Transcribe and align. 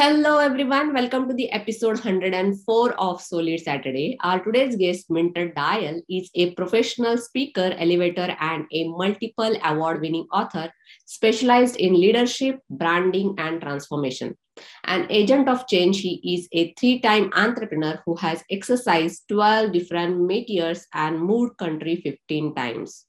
Hello, 0.00 0.38
everyone. 0.38 0.94
Welcome 0.94 1.28
to 1.28 1.34
the 1.34 1.52
episode 1.52 2.02
104 2.02 2.92
of 2.94 3.20
Solid 3.20 3.60
Saturday. 3.60 4.16
Our 4.22 4.42
today's 4.42 4.74
guest, 4.74 5.10
Minter 5.10 5.48
Dial, 5.48 6.00
is 6.08 6.30
a 6.34 6.54
professional 6.54 7.18
speaker, 7.18 7.74
elevator, 7.76 8.34
and 8.40 8.64
a 8.72 8.88
multiple 8.88 9.54
award 9.62 10.00
winning 10.00 10.26
author 10.32 10.72
specialized 11.04 11.76
in 11.76 12.00
leadership, 12.00 12.60
branding, 12.70 13.34
and 13.36 13.60
transformation. 13.60 14.38
An 14.84 15.06
agent 15.10 15.50
of 15.50 15.68
change, 15.68 16.00
he 16.00 16.14
is 16.34 16.48
a 16.52 16.72
three 16.80 17.00
time 17.00 17.30
entrepreneur 17.34 18.00
who 18.06 18.16
has 18.16 18.42
exercised 18.50 19.24
12 19.28 19.70
different 19.70 20.16
métiers 20.16 20.84
and 20.94 21.20
moved 21.20 21.58
country 21.58 21.96
15 21.96 22.54
times. 22.54 23.04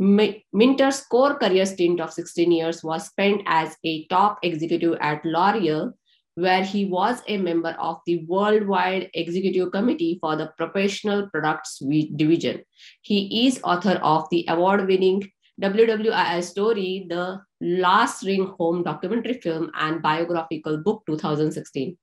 Minter's 0.00 1.02
core 1.02 1.38
career 1.38 1.66
stint 1.66 2.00
of 2.00 2.12
16 2.12 2.50
years 2.50 2.82
was 2.82 3.06
spent 3.06 3.42
as 3.46 3.76
a 3.84 4.06
top 4.06 4.38
executive 4.42 4.96
at 5.00 5.22
L'Oreal, 5.26 5.92
where 6.40 6.64
he 6.64 6.84
was 6.86 7.22
a 7.28 7.36
member 7.36 7.76
of 7.78 7.98
the 8.06 8.24
worldwide 8.26 9.10
executive 9.14 9.70
committee 9.72 10.18
for 10.20 10.36
the 10.36 10.46
professional 10.56 11.28
products 11.28 11.78
division. 12.16 12.62
He 13.02 13.46
is 13.46 13.60
author 13.62 13.98
of 14.02 14.26
the 14.30 14.44
award 14.48 14.86
winning 14.86 15.30
WWII 15.60 16.42
story, 16.42 17.06
The 17.08 17.40
Last 17.60 18.24
Ring 18.24 18.46
Home 18.58 18.82
documentary 18.82 19.34
film 19.34 19.70
and 19.74 20.00
biographical 20.00 20.78
book 20.78 21.02
2016, 21.06 21.98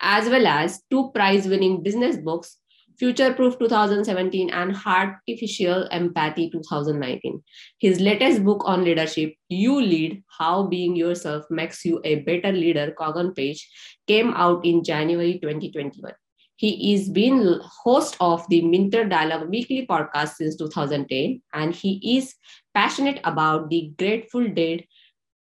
as 0.00 0.28
well 0.28 0.46
as 0.46 0.82
two 0.90 1.10
prize 1.14 1.46
winning 1.46 1.82
business 1.82 2.16
books 2.16 2.58
Future 2.98 3.34
Proof 3.34 3.58
2017 3.58 4.48
and 4.50 4.74
Artificial 4.86 5.86
Empathy 5.90 6.48
2019. 6.48 7.42
His 7.78 8.00
latest 8.00 8.42
book 8.42 8.62
on 8.64 8.84
leadership, 8.84 9.34
You 9.50 9.80
Lead 9.82 10.22
How 10.38 10.62
Being 10.62 10.96
Yourself 10.96 11.44
Makes 11.50 11.84
You 11.84 12.00
a 12.04 12.16
Better 12.20 12.52
Leader, 12.52 12.94
Kogan 12.98 13.36
Page, 13.36 13.68
came 14.06 14.32
out 14.34 14.64
in 14.64 14.82
January 14.82 15.38
2021. 15.42 16.10
He 16.56 16.94
is 16.94 17.10
been 17.10 17.60
host 17.62 18.16
of 18.18 18.48
the 18.48 18.62
Minter 18.62 19.04
Dialogue 19.04 19.50
weekly 19.50 19.86
podcast 19.86 20.36
since 20.36 20.56
2010, 20.56 21.42
and 21.52 21.74
he 21.74 22.16
is 22.16 22.34
passionate 22.74 23.20
about 23.24 23.68
the 23.68 23.92
Grateful 23.98 24.48
Dead, 24.48 24.84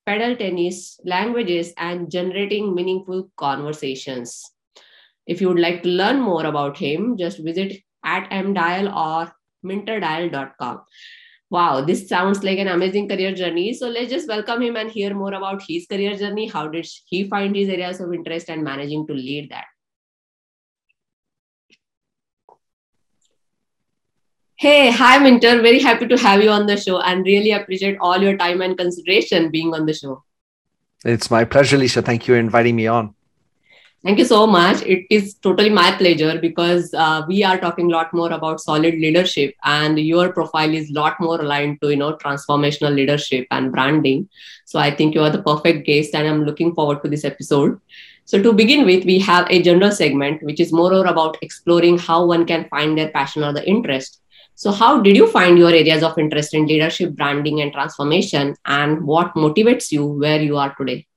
pedal 0.08 0.36
tennis, 0.36 1.00
languages, 1.06 1.72
and 1.78 2.10
generating 2.10 2.74
meaningful 2.74 3.30
conversations. 3.38 4.53
If 5.26 5.42
you 5.42 5.48
would 5.48 5.60
like 5.60 5.84
to 5.84 5.90
learn 5.90 6.20
more 6.20 6.46
about 6.46 6.78
him, 6.78 7.18
just 7.18 7.40
visit 7.40 7.82
at 8.04 8.30
mdial 8.30 8.94
or 8.94 9.34
minterdial.com. 9.66 10.82
Wow, 11.50 11.82
this 11.82 12.10
sounds 12.10 12.44
like 12.44 12.58
an 12.58 12.68
amazing 12.68 13.08
career 13.08 13.34
journey. 13.34 13.74
So 13.74 13.88
let's 13.88 14.12
just 14.12 14.28
welcome 14.28 14.62
him 14.62 14.76
and 14.76 14.90
hear 14.90 15.14
more 15.14 15.34
about 15.34 15.62
his 15.68 15.86
career 15.86 16.16
journey. 16.18 16.48
How 16.48 16.68
did 16.68 16.88
he 17.06 17.30
find 17.30 17.56
his 17.56 17.70
areas 17.70 18.00
of 18.00 18.12
interest 18.12 18.50
and 18.50 18.64
managing 18.64 19.06
to 19.08 19.14
lead 19.14 19.52
that? 19.52 19.66
Hey, 24.56 24.92
hi, 24.92 25.20
Minter. 25.20 25.62
Very 25.62 25.80
happy 25.80 26.08
to 26.08 26.18
have 26.18 26.42
you 26.42 26.50
on 26.50 26.66
the 26.66 26.78
show 26.78 27.02
and 27.02 27.26
really 27.26 27.52
appreciate 27.52 27.98
all 28.00 28.22
your 28.22 28.38
time 28.38 28.62
and 28.62 28.78
consideration 28.78 29.52
being 29.52 29.74
on 29.74 29.86
the 29.86 29.94
show. 29.94 30.24
It's 31.06 31.30
my 31.30 31.44
pleasure, 31.44 31.78
Lisa. 31.78 32.02
Thank 32.02 32.28
you 32.28 32.34
for 32.34 32.40
inviting 32.40 32.76
me 32.76 32.88
on. 32.88 33.14
Thank 34.04 34.20
you 34.20 34.26
so 34.26 34.46
much. 34.46 34.82
It 34.82 35.06
is 35.10 35.36
totally 35.36 35.70
my 35.70 35.92
pleasure 35.96 36.38
because 36.38 36.94
uh, 36.94 37.24
we 37.26 37.42
are 37.42 37.58
talking 37.58 37.90
a 37.90 37.96
lot 37.96 38.14
more 38.14 38.34
about 38.34 38.60
solid 38.60 38.96
leadership, 38.96 39.56
and 39.64 39.98
your 39.98 40.34
profile 40.34 40.74
is 40.74 40.90
a 40.90 40.94
lot 40.94 41.22
more 41.22 41.40
aligned 41.40 41.80
to 41.82 41.90
you 41.90 41.96
know 41.96 42.18
transformational 42.18 42.94
leadership 42.94 43.48
and 43.50 43.72
branding. 43.72 44.28
So 44.66 44.78
I 44.78 44.94
think 44.94 45.16
you 45.16 45.22
are 45.22 45.30
the 45.30 45.42
perfect 45.42 45.86
guest, 45.86 46.16
and 46.16 46.28
I'm 46.28 46.44
looking 46.44 46.76
forward 46.76 47.02
to 47.04 47.10
this 47.10 47.24
episode. 47.24 47.80
So 48.26 48.42
to 48.44 48.52
begin 48.52 48.86
with, 48.86 49.06
we 49.06 49.20
have 49.20 49.48
a 49.50 49.62
general 49.62 49.92
segment 49.92 50.44
which 50.44 50.60
is 50.60 50.74
more 50.74 51.06
about 51.06 51.38
exploring 51.42 51.98
how 51.98 52.26
one 52.26 52.46
can 52.46 52.68
find 52.68 52.98
their 52.98 53.10
passion 53.10 53.42
or 53.44 53.54
the 53.54 53.66
interest. 53.66 54.20
So 54.56 54.72
how 54.72 55.00
did 55.00 55.16
you 55.16 55.28
find 55.28 55.58
your 55.58 55.70
areas 55.70 56.04
of 56.04 56.18
interest 56.18 56.54
in 56.54 56.68
leadership, 56.68 57.16
branding, 57.16 57.62
and 57.62 57.72
transformation, 57.72 58.56
and 58.66 59.06
what 59.06 59.34
motivates 59.34 59.94
you 59.94 60.06
where 60.06 60.42
you 60.42 60.58
are 60.58 60.76
today? 60.76 61.08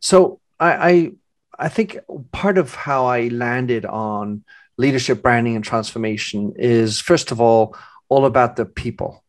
So 0.00 0.40
I, 0.58 0.72
I 0.90 1.10
I 1.58 1.68
think 1.68 1.98
part 2.32 2.58
of 2.58 2.74
how 2.74 3.06
I 3.06 3.28
landed 3.28 3.84
on 3.84 4.44
leadership 4.78 5.22
branding 5.22 5.56
and 5.56 5.64
transformation 5.64 6.52
is 6.56 7.00
first 7.00 7.30
of 7.30 7.40
all 7.40 7.76
all 8.08 8.26
about 8.26 8.56
the 8.56 8.66
people. 8.66 9.24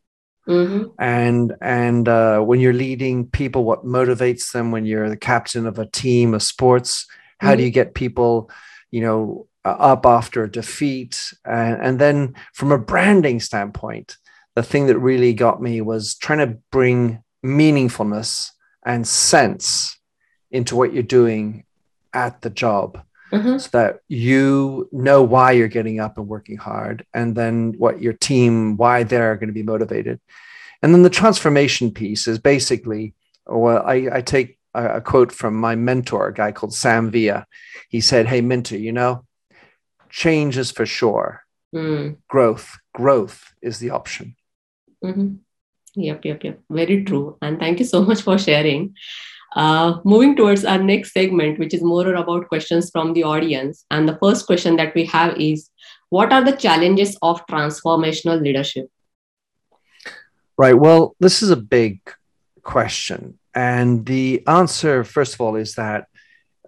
Mm-hmm. 0.47 0.89
And 0.99 1.55
and 1.61 2.07
uh, 2.07 2.39
when 2.39 2.59
you're 2.59 2.73
leading 2.73 3.27
people, 3.27 3.63
what 3.63 3.85
motivates 3.85 4.51
them? 4.51 4.71
When 4.71 4.85
you're 4.85 5.09
the 5.09 5.17
captain 5.17 5.65
of 5.65 5.77
a 5.77 5.85
team 5.85 6.33
of 6.33 6.43
sports, 6.43 7.05
how 7.39 7.49
mm-hmm. 7.49 7.57
do 7.57 7.63
you 7.63 7.69
get 7.69 7.95
people, 7.95 8.49
you 8.89 9.01
know, 9.01 9.47
up 9.65 10.05
after 10.05 10.44
a 10.44 10.51
defeat? 10.51 11.33
And, 11.44 11.81
and 11.81 11.99
then 11.99 12.35
from 12.53 12.71
a 12.71 12.79
branding 12.79 13.41
standpoint, 13.41 14.17
the 14.55 14.63
thing 14.63 14.88
that 14.88 14.99
really 14.99 15.33
got 15.33 15.61
me 15.61 15.81
was 15.81 16.15
trying 16.15 16.39
to 16.39 16.57
bring 16.71 17.23
meaningfulness 17.45 18.51
and 18.85 19.05
sense 19.05 19.99
into 20.49 20.77
what 20.77 20.94
you're 20.94 21.03
doing 21.03 21.65
at 22.17 22.41
the 22.41 22.50
job 22.50 23.00
mm-hmm. 23.31 23.57
so 23.57 23.69
that 23.72 24.00
you 24.07 24.89
know 24.91 25.22
why 25.22 25.51
you're 25.51 25.75
getting 25.78 26.00
up 26.00 26.17
and 26.17 26.28
working 26.28 26.57
hard 26.57 27.05
and 27.13 27.35
then 27.35 27.73
what 27.78 28.01
your 28.01 28.13
team 28.13 28.75
why 28.78 29.03
they're 29.03 29.35
going 29.35 29.53
to 29.53 29.61
be 29.61 29.72
motivated. 29.73 30.19
And 30.81 30.94
then 30.94 31.03
the 31.03 31.19
transformation 31.22 31.91
piece 31.91 32.27
is 32.27 32.39
basically 32.39 33.13
well 33.47 33.81
i, 33.85 33.95
I 34.17 34.22
take 34.22 34.57
a, 34.73 34.97
a 34.97 35.01
quote 35.01 35.31
from 35.31 35.56
my 35.56 35.75
mentor 35.75 36.27
a 36.27 36.33
guy 36.33 36.51
called 36.51 36.73
sam 36.73 37.11
via 37.11 37.45
he 37.89 38.01
said 38.01 38.27
hey 38.27 38.41
minter 38.41 38.77
you 38.77 38.91
know 38.91 39.23
change 40.09 40.57
is 40.57 40.72
for 40.72 40.85
sure. 40.85 41.44
Mm. 41.75 42.17
growth 42.29 42.77
growth 42.94 43.53
is 43.61 43.79
the 43.79 43.89
option. 43.89 44.35
Mm-hmm. 45.03 45.35
yep 45.95 46.23
yep 46.23 46.44
yep. 46.44 46.59
Very 46.69 47.03
true. 47.03 47.38
And 47.41 47.59
thank 47.59 47.79
you 47.79 47.85
so 47.85 48.03
much 48.03 48.22
for 48.22 48.38
sharing 48.38 48.95
uh, 49.57 50.00
moving 50.06 50.35
towards 50.35 50.63
our 50.63 50.78
next 50.78 51.13
segment, 51.13 51.57
which 51.57 51.73
is 51.73 51.81
more 51.81 52.13
about 52.13 52.47
questions 52.47 52.91
from 52.91 53.13
the 53.13 53.23
audience. 53.23 53.85
And 53.90 54.07
the 54.07 54.18
first 54.22 54.45
question 54.45 54.75
that 54.78 54.94
we 54.94 55.06
have 55.06 55.35
is 55.38 55.72
What 56.09 56.31
are 56.31 56.44
the 56.44 56.56
challenges 56.56 57.18
of 57.22 57.45
transformational 57.47 58.41
leadership? 58.41 58.90
Right. 60.57 60.78
Well, 60.78 61.16
this 61.19 61.41
is 61.41 61.50
a 61.50 61.57
big 61.57 62.00
question. 62.63 63.40
And 63.53 64.06
the 64.06 64.44
answer, 64.47 65.03
first 65.03 65.34
of 65.34 65.41
all, 65.41 65.56
is 65.56 65.74
that 65.75 66.07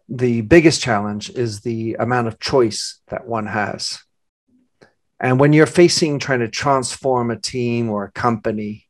the 0.09 0.41
biggest 0.41 0.81
challenge 0.81 1.29
is 1.29 1.61
the 1.61 1.95
amount 1.99 2.27
of 2.27 2.39
choice 2.39 2.99
that 3.09 3.27
one 3.27 3.45
has. 3.45 3.99
And 5.19 5.39
when 5.39 5.53
you're 5.53 5.67
facing 5.67 6.17
trying 6.17 6.39
to 6.39 6.49
transform 6.49 7.29
a 7.29 7.39
team 7.39 7.89
or 7.89 8.05
a 8.05 8.11
company, 8.11 8.87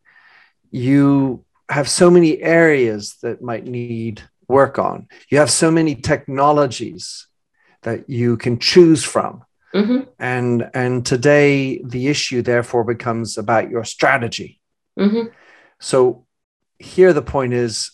you 0.71 1.43
have 1.69 1.87
so 1.87 2.09
many 2.09 2.41
areas 2.41 3.15
that 3.21 3.41
might 3.41 3.65
need 3.65 4.23
work 4.47 4.79
on. 4.79 5.07
You 5.29 5.37
have 5.37 5.51
so 5.51 5.71
many 5.71 5.95
technologies 5.95 7.27
that 7.83 8.09
you 8.09 8.37
can 8.37 8.59
choose 8.59 9.03
from. 9.03 9.43
Mm-hmm. 9.73 10.09
And 10.17 10.69
and 10.73 11.05
today 11.05 11.81
the 11.83 12.07
issue 12.07 12.41
therefore 12.41 12.83
becomes 12.83 13.37
about 13.37 13.69
your 13.69 13.83
strategy. 13.83 14.59
Mm-hmm. 14.97 15.27
So 15.79 16.25
here 16.79 17.13
the 17.13 17.21
point 17.21 17.53
is 17.53 17.91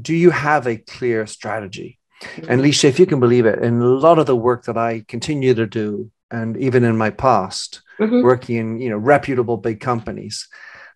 do 0.00 0.14
you 0.14 0.30
have 0.30 0.66
a 0.66 0.76
clear 0.76 1.26
strategy? 1.26 1.98
Mm-hmm. 2.22 2.50
And 2.50 2.62
Lisha, 2.62 2.84
if 2.84 2.98
you 2.98 3.06
can 3.06 3.20
believe 3.20 3.44
it, 3.44 3.62
in 3.62 3.80
a 3.80 3.84
lot 3.84 4.18
of 4.18 4.26
the 4.26 4.36
work 4.36 4.64
that 4.64 4.78
I 4.78 5.04
continue 5.08 5.54
to 5.54 5.66
do, 5.66 6.10
and 6.30 6.56
even 6.56 6.84
in 6.84 6.96
my 6.96 7.10
past, 7.10 7.82
mm-hmm. 7.98 8.22
working 8.22 8.56
in 8.56 8.80
you 8.80 8.88
know 8.88 8.96
reputable 8.96 9.58
big 9.58 9.80
companies, 9.80 10.48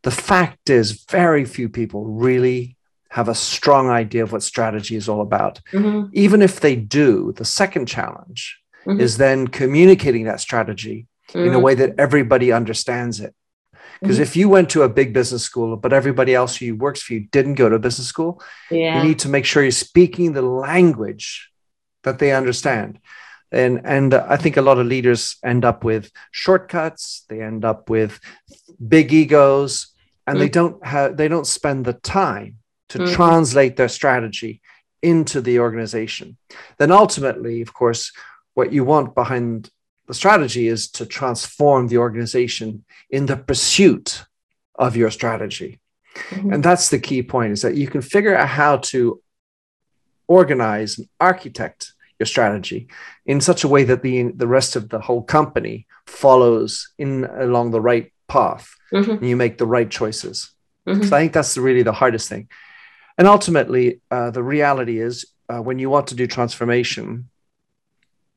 the 0.05 0.11
fact 0.11 0.71
is, 0.71 1.05
very 1.11 1.45
few 1.45 1.69
people 1.69 2.05
really 2.05 2.77
have 3.09 3.29
a 3.29 3.35
strong 3.35 3.89
idea 3.89 4.23
of 4.23 4.33
what 4.33 4.43
strategy 4.43 4.97
is 4.97 5.09
all 5.09 5.21
about. 5.21 5.61
Mm-hmm. 5.73 6.11
Even 6.13 6.43
if 6.43 6.61
they 6.61 6.77
do, 6.77 7.33
the 7.33 7.45
second 7.45 7.87
challenge 7.87 8.61
mm-hmm. 8.87 9.01
is 9.01 9.17
then 9.17 9.49
communicating 9.49 10.25
that 10.25 10.41
strategy 10.41 11.07
mm-hmm. 11.29 11.39
in 11.39 11.49
a 11.49 11.51
mm-hmm. 11.53 11.63
way 11.63 11.75
that 11.75 11.95
everybody 11.99 12.53
understands 12.53 13.21
it. 13.21 13.35
Because 14.01 14.17
mm-hmm. 14.17 14.25
if 14.25 14.37
you 14.37 14.49
went 14.49 14.69
to 14.71 14.83
a 14.83 14.89
big 14.89 15.15
business 15.15 15.43
school, 15.43 15.77
but 15.77 15.93
everybody 15.93 16.35
else 16.35 16.57
who 16.57 16.75
works 16.75 17.01
for 17.01 17.15
you 17.15 17.21
didn't 17.21 17.55
go 17.55 17.69
to 17.69 17.77
a 17.77 17.79
business 17.79 18.09
school, 18.09 18.43
yeah. 18.71 18.99
you 18.99 19.09
need 19.09 19.21
to 19.21 19.29
make 19.29 19.47
sure 19.47 19.63
you're 19.63 19.71
speaking 19.71 20.33
the 20.33 20.43
language 20.43 21.51
that 22.03 22.19
they 22.19 22.33
understand. 22.33 22.99
And, 23.51 23.81
and 23.85 24.13
I 24.13 24.37
think 24.37 24.57
a 24.57 24.63
lot 24.63 24.79
of 24.79 24.87
leaders 24.87 25.37
end 25.45 25.65
up 25.65 25.85
with 25.85 26.11
shortcuts, 26.33 27.25
they 27.29 27.41
end 27.41 27.65
up 27.65 27.89
with 27.89 28.19
big 28.87 29.13
egos, 29.13 29.94
and 30.27 30.37
mm. 30.37 30.41
they 30.41 30.49
don't 30.49 30.85
have 30.85 31.17
they 31.17 31.29
don't 31.29 31.47
spend 31.47 31.85
the 31.85 31.93
time 31.93 32.57
to 32.89 32.99
mm. 32.99 33.15
translate 33.15 33.77
their 33.77 33.89
strategy 33.89 34.61
into 35.03 35.41
the 35.41 35.59
organization 35.59 36.37
then 36.79 36.91
ultimately 36.91 37.61
of 37.61 37.75
course 37.75 38.13
what 38.55 38.73
you 38.73 38.85
want 38.85 39.15
behind 39.15 39.71
the 40.07 40.15
strategy 40.15 40.69
is 40.69 40.91
to 40.91 41.07
transform 41.07 41.89
the 41.89 41.99
organization 41.99 42.85
in 43.11 43.27
the 43.27 43.37
pursuit 43.37 44.25
of 44.75 44.97
your 44.97 45.11
strategy 45.11 45.81
mm-hmm. 46.31 46.53
and 46.53 46.65
that's 46.65 46.89
the 46.91 46.99
key 46.99 47.23
point 47.23 47.53
is 47.53 47.63
that 47.63 47.77
you 47.77 47.87
can 47.87 48.03
figure 48.03 48.37
out 48.37 48.49
how 48.49 48.77
to 48.77 49.21
organize 50.27 50.99
and 50.99 51.09
architect 51.21 51.93
your 52.19 52.27
strategy 52.27 52.89
in 53.27 53.41
such 53.41 53.65
a 53.65 53.69
way 53.69 53.85
that 53.85 54.03
the 54.03 54.31
the 54.37 54.47
rest 54.47 54.77
of 54.77 54.89
the 54.89 55.01
whole 55.01 55.23
company 55.23 55.87
follows 56.07 56.93
in 56.99 57.25
along 57.25 57.71
the 57.71 57.81
right 57.81 58.13
path 58.29 58.75
Mhm. 58.93 59.19
and 59.19 59.29
you 59.29 59.37
make 59.37 59.59
the 59.59 59.67
right 59.67 59.91
choices 59.91 60.51
Mhm. 60.87 61.05
so 61.09 61.17
i 61.17 61.21
think 61.21 61.33
that's 61.33 61.57
really 61.57 61.83
the 61.83 61.93
hardest 61.93 62.29
thing 62.29 62.49
and 63.19 63.29
ultimately 63.29 64.01
uh, 64.11 64.31
the 64.31 64.43
reality 64.43 64.99
is 64.99 65.27
uh, 65.49 65.61
when 65.61 65.79
you 65.79 65.89
want 65.91 66.07
to 66.09 66.15
do 66.15 66.27
transformation 66.27 67.29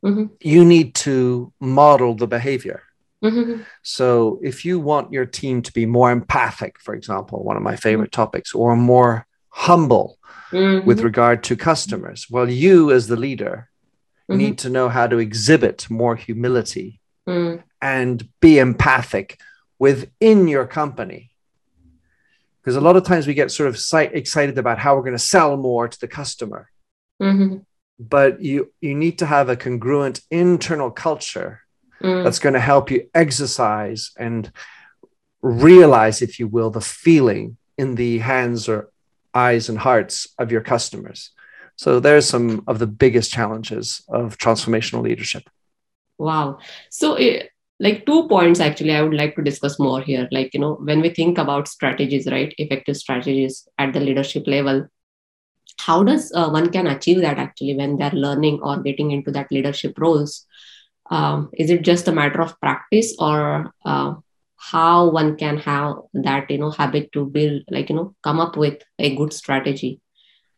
Mhm. 0.03 0.29
you 0.41 0.63
need 0.65 0.93
to 0.95 1.51
model 1.59 2.15
the 2.15 2.27
behavior 2.27 2.81
Mhm. 3.23 3.65
so 3.81 4.39
if 4.43 4.63
you 4.65 4.79
want 4.79 5.11
your 5.11 5.25
team 5.25 5.61
to 5.63 5.71
be 5.73 5.85
more 5.85 6.11
empathic 6.11 6.79
for 6.79 6.93
example 6.93 7.43
one 7.43 7.57
of 7.57 7.63
my 7.63 7.75
favorite 7.75 8.11
topics 8.11 8.53
or 8.53 8.75
more 8.75 9.25
humble 9.49 10.17
Mhm. 10.51 10.85
with 10.85 11.01
regard 11.01 11.43
to 11.43 11.55
customers 11.55 12.27
well 12.29 12.49
you 12.49 12.91
as 12.91 13.07
the 13.07 13.15
leader 13.27 13.69
need 14.29 14.57
to 14.59 14.69
know 14.69 14.89
how 14.89 15.07
to 15.07 15.17
exhibit 15.19 15.89
more 15.89 16.15
humility 16.15 16.99
Mhm. 17.27 17.63
and 17.81 18.27
be 18.41 18.59
empathic 18.59 19.39
within 19.79 20.47
your 20.47 20.65
company. 20.65 21.31
Because 22.61 22.75
a 22.75 22.81
lot 22.81 22.97
of 22.97 23.03
times 23.03 23.27
we 23.27 23.33
get 23.33 23.51
sort 23.51 23.69
of 23.69 23.75
excited 24.13 24.57
about 24.57 24.79
how 24.79 24.95
we're 24.95 25.01
going 25.01 25.13
to 25.13 25.19
sell 25.19 25.55
more 25.57 25.87
to 25.87 25.99
the 25.99 26.07
customer, 26.07 26.69
Mhm. 27.21 27.65
but 27.99 28.41
you 28.41 28.73
you 28.81 28.93
need 28.93 29.17
to 29.19 29.25
have 29.25 29.49
a 29.49 29.55
congruent 29.55 30.21
internal 30.29 30.91
culture 30.91 31.61
Mhm. 32.01 32.23
that's 32.23 32.39
going 32.39 32.53
to 32.53 32.59
help 32.59 32.91
you 32.91 33.09
exercise 33.13 34.11
and 34.17 34.51
realize, 35.41 36.21
if 36.21 36.39
you 36.39 36.47
will, 36.47 36.69
the 36.69 36.81
feeling 36.81 37.57
in 37.77 37.95
the 37.95 38.19
hands 38.19 38.67
or 38.67 38.89
eyes 39.33 39.69
and 39.69 39.77
hearts 39.79 40.27
of 40.37 40.51
your 40.51 40.61
customers. 40.61 41.31
So 41.75 41.99
there's 41.99 42.27
some 42.27 42.63
of 42.67 42.79
the 42.79 42.87
biggest 42.87 43.31
challenges 43.31 44.03
of 44.07 44.37
transformational 44.37 45.03
leadership. 45.03 45.43
Wow. 46.17 46.57
So, 46.89 47.15
eh, 47.15 47.43
like 47.79 48.05
two 48.05 48.27
points 48.27 48.59
actually, 48.59 48.95
I 48.95 49.01
would 49.01 49.13
like 49.13 49.35
to 49.35 49.43
discuss 49.43 49.79
more 49.79 50.01
here. 50.01 50.27
Like, 50.31 50.53
you 50.53 50.59
know, 50.59 50.75
when 50.75 51.01
we 51.01 51.09
think 51.09 51.37
about 51.37 51.67
strategies, 51.67 52.27
right, 52.27 52.53
effective 52.57 52.97
strategies 52.97 53.67
at 53.77 53.93
the 53.93 53.99
leadership 53.99 54.47
level, 54.47 54.87
how 55.79 56.03
does 56.03 56.31
uh, 56.33 56.49
one 56.49 56.71
can 56.71 56.87
achieve 56.87 57.21
that 57.21 57.37
actually 57.37 57.75
when 57.75 57.97
they're 57.97 58.11
learning 58.11 58.59
or 58.63 58.81
getting 58.81 59.11
into 59.11 59.31
that 59.31 59.51
leadership 59.51 59.97
roles? 59.99 60.45
Um, 61.11 61.51
is 61.53 61.69
it 61.69 61.83
just 61.83 62.07
a 62.07 62.11
matter 62.11 62.41
of 62.41 62.59
practice 62.59 63.15
or 63.19 63.71
uh, 63.85 64.15
how 64.57 65.09
one 65.11 65.37
can 65.37 65.57
have 65.59 65.97
that, 66.15 66.49
you 66.49 66.57
know, 66.57 66.71
habit 66.71 67.11
to 67.13 67.25
build, 67.25 67.61
like, 67.69 67.89
you 67.89 67.95
know, 67.95 68.15
come 68.23 68.39
up 68.39 68.57
with 68.57 68.81
a 68.97 69.15
good 69.15 69.31
strategy 69.33 70.01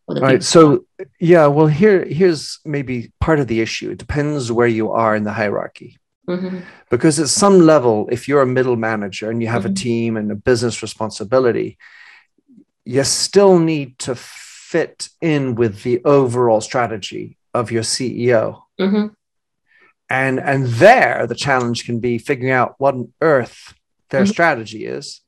for 0.06 0.16
the 0.16 0.21
All 0.21 0.27
right. 0.27 0.44
So 0.44 0.86
yeah, 1.19 1.48
well 1.48 1.68
here 1.68 2.06
here's 2.06 2.60
maybe 2.66 3.12
part 3.19 3.39
of 3.39 3.48
the 3.48 3.60
issue. 3.60 3.92
It 3.92 4.00
depends 4.00 4.51
where 4.51 4.68
you 4.68 4.92
are 4.92 5.16
in 5.16 5.24
the 5.24 5.33
hierarchy. 5.33 5.98
Mhm. 6.30 6.64
Because 6.90 7.20
at 7.20 7.30
some 7.30 7.60
level, 7.60 8.08
if 8.12 8.28
you're 8.28 8.44
a 8.44 8.56
middle 8.58 8.76
manager 8.76 9.30
and 9.31 9.42
you 9.42 9.48
have 9.48 9.64
Mhm. 9.64 9.72
a 9.72 9.74
team 9.74 10.18
and 10.18 10.31
a 10.31 10.36
business 10.36 10.81
responsibility, 10.81 11.78
you 12.86 13.04
still 13.04 13.58
need 13.58 13.98
to 14.00 14.14
fit 14.16 15.10
in 15.22 15.56
with 15.56 15.81
the 15.84 16.02
overall 16.06 16.62
strategy 16.62 17.38
of 17.54 17.72
your 17.72 17.84
CEO. 17.84 18.68
Mhm. 18.80 19.16
And 20.10 20.40
and 20.40 20.66
there 20.86 21.26
the 21.28 21.36
challenge 21.36 21.86
can 21.86 22.00
be 22.00 22.18
figuring 22.18 22.54
out 22.54 22.76
what 22.78 22.94
on 22.96 23.14
earth 23.22 23.74
their 24.12 24.24
Mhm. 24.24 24.30
strategy 24.30 24.86
is. 24.86 25.22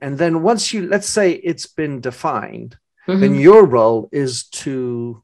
And 0.00 0.18
then 0.18 0.42
once 0.42 0.72
you 0.72 0.86
let's 0.86 1.08
say 1.08 1.32
it's 1.32 1.66
been 1.66 2.00
defined, 2.00 2.78
then 3.06 3.34
Mhm. 3.34 3.40
your 3.40 3.62
role 3.66 4.08
is 4.12 4.44
to 4.64 5.22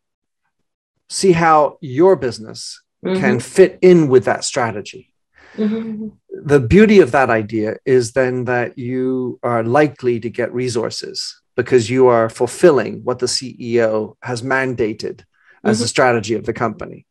see 1.08 1.32
how 1.32 1.78
your 1.80 2.16
business 2.16 2.82
can 3.14 3.36
Mhm. 3.38 3.42
fit 3.42 3.78
in 3.82 4.08
with 4.08 4.24
that 4.24 4.44
strategy. 4.44 5.12
Mhm. 5.56 6.12
The 6.44 6.60
beauty 6.60 6.98
of 7.00 7.12
that 7.12 7.30
idea 7.30 7.76
is 7.84 8.12
then 8.12 8.44
that 8.44 8.76
you 8.78 9.38
are 9.42 9.62
likely 9.62 10.20
to 10.20 10.28
get 10.28 10.52
resources 10.52 11.40
because 11.56 11.88
you 11.88 12.06
are 12.08 12.28
fulfilling 12.28 13.00
what 13.04 13.18
the 13.20 13.28
CEO 13.28 14.16
has 14.22 14.42
mandated 14.42 15.24
as 15.64 15.78
the 15.78 15.86
Mhm. 15.86 15.88
strategy 15.88 16.34
of 16.34 16.44
the 16.44 16.52
company. 16.52 17.06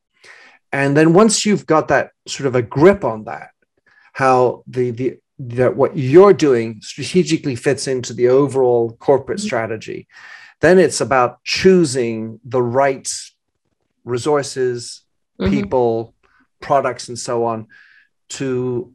And 0.71 0.95
then 0.95 1.13
once 1.13 1.45
you've 1.45 1.65
got 1.65 1.87
that 1.87 2.11
sort 2.27 2.47
of 2.47 2.55
a 2.55 2.61
grip 2.61 3.03
on 3.03 3.23
that, 3.25 3.49
how 4.13 4.63
the 4.67 4.91
the 4.91 5.17
that 5.37 5.75
what 5.75 5.97
you're 5.97 6.31
doing 6.33 6.79
strategically 6.81 7.55
fits 7.55 7.87
into 7.87 8.13
the 8.13 8.27
overall 8.29 8.95
corporate 9.07 9.39
Mhm. 9.39 9.43
strategy, 9.43 10.07
then 10.61 10.79
it's 10.79 11.01
about 11.01 11.43
choosing 11.43 12.39
the 12.45 12.61
right 12.61 13.09
resources, 14.05 15.01
Mhm. 15.39 15.49
people, 15.49 16.13
products, 16.61 17.09
and 17.09 17.17
so 17.19 17.43
on 17.45 17.67
to 18.29 18.93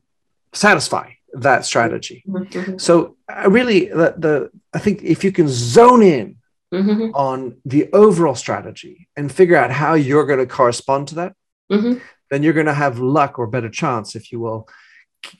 satisfy 0.52 1.10
that 1.34 1.64
strategy. 1.64 2.24
Mhm. 2.28 2.80
So 2.80 3.16
I 3.28 3.46
really 3.46 3.86
the, 3.86 4.14
the 4.18 4.50
I 4.74 4.78
think 4.78 5.02
if 5.02 5.22
you 5.24 5.32
can 5.32 5.48
zone 5.48 6.02
in 6.02 6.36
Mhm. 6.72 7.10
on 7.14 7.56
the 7.64 7.88
overall 7.92 8.34
strategy 8.34 9.08
and 9.16 9.30
figure 9.30 9.56
out 9.56 9.70
how 9.70 9.94
you're 9.94 10.26
going 10.26 10.38
to 10.40 10.46
correspond 10.46 11.08
to 11.08 11.14
that, 11.16 11.32
Mhm. 11.70 12.00
then 12.30 12.42
you're 12.42 12.52
going 12.52 12.66
to 12.66 12.74
have 12.84 12.98
luck 12.98 13.38
or 13.38 13.46
better 13.46 13.68
chance, 13.68 14.14
if 14.16 14.30
you 14.32 14.40
will, 14.40 14.68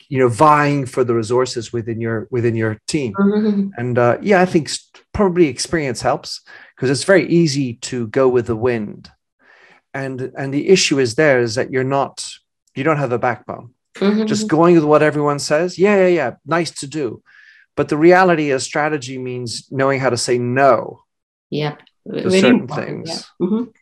you 0.09 0.19
know, 0.19 0.29
vying 0.29 0.87
for 0.87 1.03
the 1.05 1.15
resources 1.15 1.73
within 1.73 2.01
your 2.01 2.29
within 2.31 2.55
your 2.55 2.79
team. 2.87 3.13
Mhm. 3.15 3.71
And 3.77 3.99
uh, 3.99 4.19
yeah, 4.21 4.41
I 4.41 4.47
think 4.47 4.71
probably 5.13 5.47
experience 5.49 6.03
helps 6.03 6.41
because 6.77 6.91
it's 6.91 7.05
very 7.05 7.27
easy 7.29 7.75
to 7.91 8.07
go 8.09 8.29
with 8.29 8.47
the 8.47 8.57
wind. 8.57 9.11
And 9.93 10.33
and 10.37 10.55
the 10.55 10.69
issue 10.69 10.99
is 10.99 11.15
there 11.15 11.41
is 11.41 11.55
that 11.57 11.71
you're 11.71 11.85
not 11.99 12.25
you 12.75 12.85
don't 12.85 12.99
have 12.99 13.13
a 13.13 13.19
backbone. 13.19 13.75
Mhm. 13.97 14.27
Just 14.27 14.49
going 14.49 14.75
with 14.77 14.85
what 14.85 15.03
everyone 15.03 15.39
says, 15.41 15.79
yeah, 15.79 15.97
yeah, 16.03 16.07
yeah, 16.07 16.31
nice 16.47 16.71
to 16.81 16.87
do. 16.87 17.23
But 17.77 17.89
the 17.89 17.97
reality 17.97 18.51
is 18.51 18.63
strategy 18.63 19.19
means 19.19 19.67
knowing 19.71 20.01
how 20.01 20.11
to 20.11 20.17
say 20.17 20.39
no 20.39 21.01
Yep. 21.51 21.79
To 21.79 22.29
Very 22.29 22.41
certain 22.41 22.61
important. 22.61 23.07
Yeah. 23.07 23.15
things. 23.15 23.27
Mhm. 23.43 23.73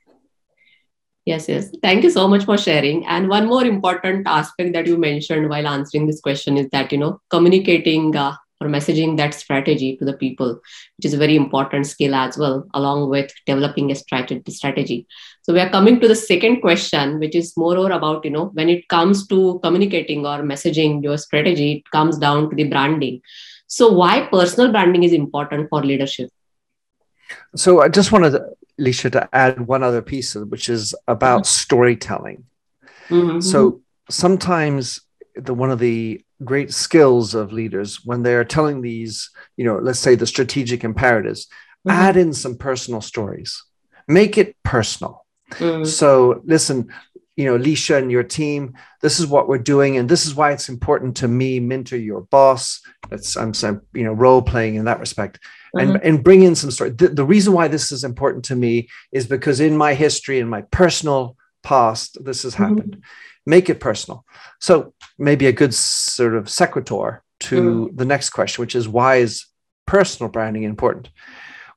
Yes, 1.26 1.46
yes. 1.48 1.70
Thank 1.82 2.04
you 2.04 2.10
so 2.10 2.26
much 2.26 2.44
for 2.46 2.56
sharing. 2.56 3.06
And 3.06 3.28
one 3.28 3.46
more 3.46 3.64
important 3.64 4.26
aspect 4.26 4.72
that 4.72 4.86
you 4.86 4.96
mentioned 4.96 5.50
while 5.50 5.66
answering 5.66 6.06
this 6.06 6.20
question 6.20 6.56
is 6.56 6.68
that, 6.72 6.90
you 6.90 6.96
know, 6.98 7.20
communicating 7.28 8.16
uh, 8.16 8.34
or 8.60 8.68
messaging 8.68 9.16
that 9.16 9.34
strategy 9.34 9.96
to 9.96 10.04
the 10.04 10.12
people, 10.12 10.60
which 10.96 11.04
is 11.04 11.14
a 11.14 11.18
very 11.18 11.36
important 11.36 11.86
skill 11.86 12.14
as 12.14 12.36
well, 12.36 12.66
along 12.74 13.08
with 13.08 13.32
developing 13.46 13.90
a 13.90 13.94
strategy. 13.94 14.50
strategy. 14.50 15.06
So 15.42 15.52
we 15.52 15.60
are 15.60 15.70
coming 15.70 16.00
to 16.00 16.08
the 16.08 16.14
second 16.16 16.60
question, 16.60 17.18
which 17.18 17.34
is 17.34 17.56
more 17.56 17.76
or 17.76 17.90
about, 17.92 18.24
you 18.24 18.30
know, 18.30 18.46
when 18.54 18.68
it 18.68 18.88
comes 18.88 19.26
to 19.28 19.60
communicating 19.62 20.26
or 20.26 20.42
messaging 20.42 21.02
your 21.02 21.16
strategy, 21.18 21.72
it 21.72 21.90
comes 21.90 22.18
down 22.18 22.50
to 22.50 22.56
the 22.56 22.64
branding. 22.64 23.20
So 23.66 23.92
why 23.92 24.28
personal 24.30 24.72
branding 24.72 25.04
is 25.04 25.12
important 25.12 25.68
for 25.68 25.84
leadership? 25.84 26.30
So 27.54 27.80
I 27.80 27.88
just 27.88 28.12
wanted, 28.12 28.40
Alicia, 28.78 29.10
to 29.10 29.28
add 29.32 29.66
one 29.66 29.82
other 29.82 30.02
piece, 30.02 30.34
which 30.34 30.68
is 30.68 30.94
about 31.06 31.46
storytelling. 31.46 32.44
Mhm. 33.10 33.42
So 33.42 33.82
sometimes 34.10 35.00
the 35.34 35.54
one 35.54 35.70
of 35.70 35.78
the 35.78 36.22
great 36.44 36.72
skills 36.72 37.34
of 37.34 37.52
leaders 37.52 38.04
when 38.04 38.22
they 38.22 38.34
are 38.34 38.44
telling 38.44 38.80
these, 38.80 39.30
you 39.56 39.64
know, 39.64 39.78
let's 39.78 39.98
say 39.98 40.14
the 40.14 40.26
strategic 40.26 40.84
imperatives, 40.84 41.48
Mhm. 41.86 41.92
add 41.92 42.16
in 42.16 42.32
some 42.32 42.56
personal 42.56 43.00
stories. 43.00 43.64
Make 44.06 44.38
it 44.38 44.56
personal. 44.62 45.24
Mhm. 45.52 45.86
So 45.86 46.42
listen, 46.44 46.88
you 47.36 47.44
know, 47.44 47.56
Alicia 47.56 47.96
and 47.96 48.10
your 48.10 48.24
team, 48.24 48.74
this 49.00 49.20
is 49.20 49.26
what 49.26 49.48
we're 49.48 49.58
doing, 49.58 49.96
and 49.96 50.08
this 50.08 50.26
is 50.26 50.34
why 50.34 50.52
it's 50.52 50.68
important 50.68 51.16
to 51.18 51.28
me, 51.28 51.60
Minter, 51.60 51.96
your 51.96 52.22
boss. 52.22 52.80
That's 53.10 53.36
I'm 53.36 53.54
saying, 53.54 53.80
you 53.94 54.04
know, 54.04 54.12
role 54.12 54.42
playing 54.42 54.74
in 54.74 54.86
that 54.86 55.00
respect. 55.00 55.38
And, 55.78 55.90
Mhm. 55.90 56.00
and 56.02 56.24
bring 56.24 56.42
in 56.42 56.54
some 56.54 56.70
story. 56.70 56.90
The, 56.90 57.08
the 57.08 57.24
reason 57.24 57.52
why 57.52 57.68
this 57.68 57.92
is 57.92 58.02
important 58.02 58.44
to 58.46 58.56
me 58.56 58.88
is 59.12 59.26
because 59.26 59.60
in 59.60 59.76
my 59.76 59.94
history, 59.94 60.38
in 60.38 60.48
my 60.48 60.62
personal 60.62 61.36
past, 61.62 62.16
this 62.24 62.42
has 62.42 62.54
Mhm. 62.54 62.58
happened. 62.58 63.02
Make 63.48 63.70
it 63.70 63.80
personal. 63.80 64.26
So 64.60 64.92
maybe 65.16 65.46
a 65.46 65.52
good 65.52 65.74
sort 65.74 66.34
of 66.34 66.50
sequitur 66.50 67.22
to 67.48 67.90
the 67.94 68.04
next 68.04 68.28
question, 68.30 68.60
which 68.60 68.74
is 68.74 68.86
why 68.86 69.16
is 69.16 69.46
personal 69.86 70.30
branding 70.30 70.64
important? 70.64 71.08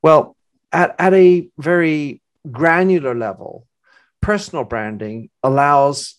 Well, 0.03 0.35
at, 0.73 0.93
at 0.99 1.13
a 1.13 1.47
very 1.57 2.21
granular 2.51 3.15
level, 3.15 3.67
personal 4.19 4.65
branding 4.65 5.29
allows 5.43 6.15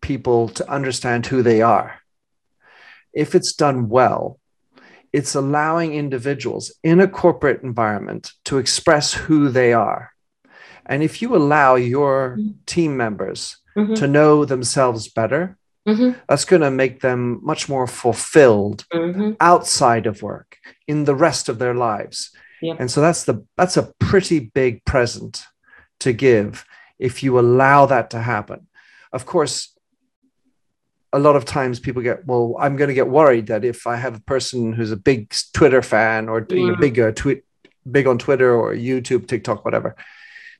people 0.00 0.48
to 0.48 0.70
understand 0.70 1.26
who 1.26 1.42
they 1.42 1.60
are. 1.60 2.00
If 3.12 3.34
it's 3.34 3.52
done 3.52 3.90
well, 3.90 4.40
it's 5.12 5.34
allowing 5.34 5.92
individuals 5.92 6.72
in 6.82 6.98
a 6.98 7.08
corporate 7.08 7.62
environment 7.62 8.32
to 8.46 8.56
express 8.56 9.12
who 9.12 9.50
they 9.50 9.74
are. 9.74 10.12
And 10.86 11.02
if 11.02 11.20
you 11.20 11.36
allow 11.36 11.74
your 11.74 12.38
Mhm. 12.38 12.54
team 12.64 12.96
members 12.96 13.58
Mhm. 13.76 13.96
to 13.96 14.06
know 14.06 14.44
themselves 14.44 15.08
better, 15.08 15.56
Mhm. 15.88 16.16
that's 16.28 16.44
going 16.44 16.62
to 16.62 16.70
make 16.70 17.00
them 17.00 17.40
much 17.42 17.68
more 17.68 17.86
fulfilled 17.86 18.84
Mhm. 18.92 19.36
outside 19.40 20.06
of 20.06 20.22
work 20.22 20.56
in 20.86 21.04
the 21.04 21.14
rest 21.14 21.48
of 21.48 21.58
their 21.58 21.74
lives. 21.74 22.30
And 22.78 22.90
so 22.90 23.02
that's 23.02 23.24
the 23.24 23.44
that's 23.58 23.76
a 23.76 23.92
pretty 23.98 24.38
big 24.40 24.84
present 24.86 25.44
to 26.00 26.12
give 26.14 26.64
if 26.98 27.22
you 27.22 27.38
allow 27.38 27.84
that 27.86 28.08
to 28.10 28.18
happen. 28.20 28.68
Of 29.12 29.26
course, 29.26 29.76
a 31.12 31.18
lot 31.18 31.36
of 31.36 31.44
times 31.44 31.78
people 31.80 32.02
get, 32.02 32.26
well, 32.26 32.56
I'm 32.58 32.76
going 32.76 32.88
to 32.88 32.94
get 32.94 33.08
worried 33.08 33.46
that 33.48 33.64
if 33.64 33.86
I 33.86 33.96
have 33.96 34.16
a 34.16 34.20
person 34.20 34.72
who's 34.72 34.90
a 34.92 34.96
big 34.96 35.32
Twitter 35.52 35.82
fan 35.82 36.28
or 36.28 36.46
you 36.48 36.68
know, 36.70 36.76
big 36.76 36.98
uh, 36.98 37.12
tweet, 37.12 37.44
big 37.90 38.06
on 38.06 38.18
Twitter 38.18 38.52
or 38.54 38.74
YouTube, 38.74 39.26
TikTok, 39.28 39.64
whatever, 39.64 39.94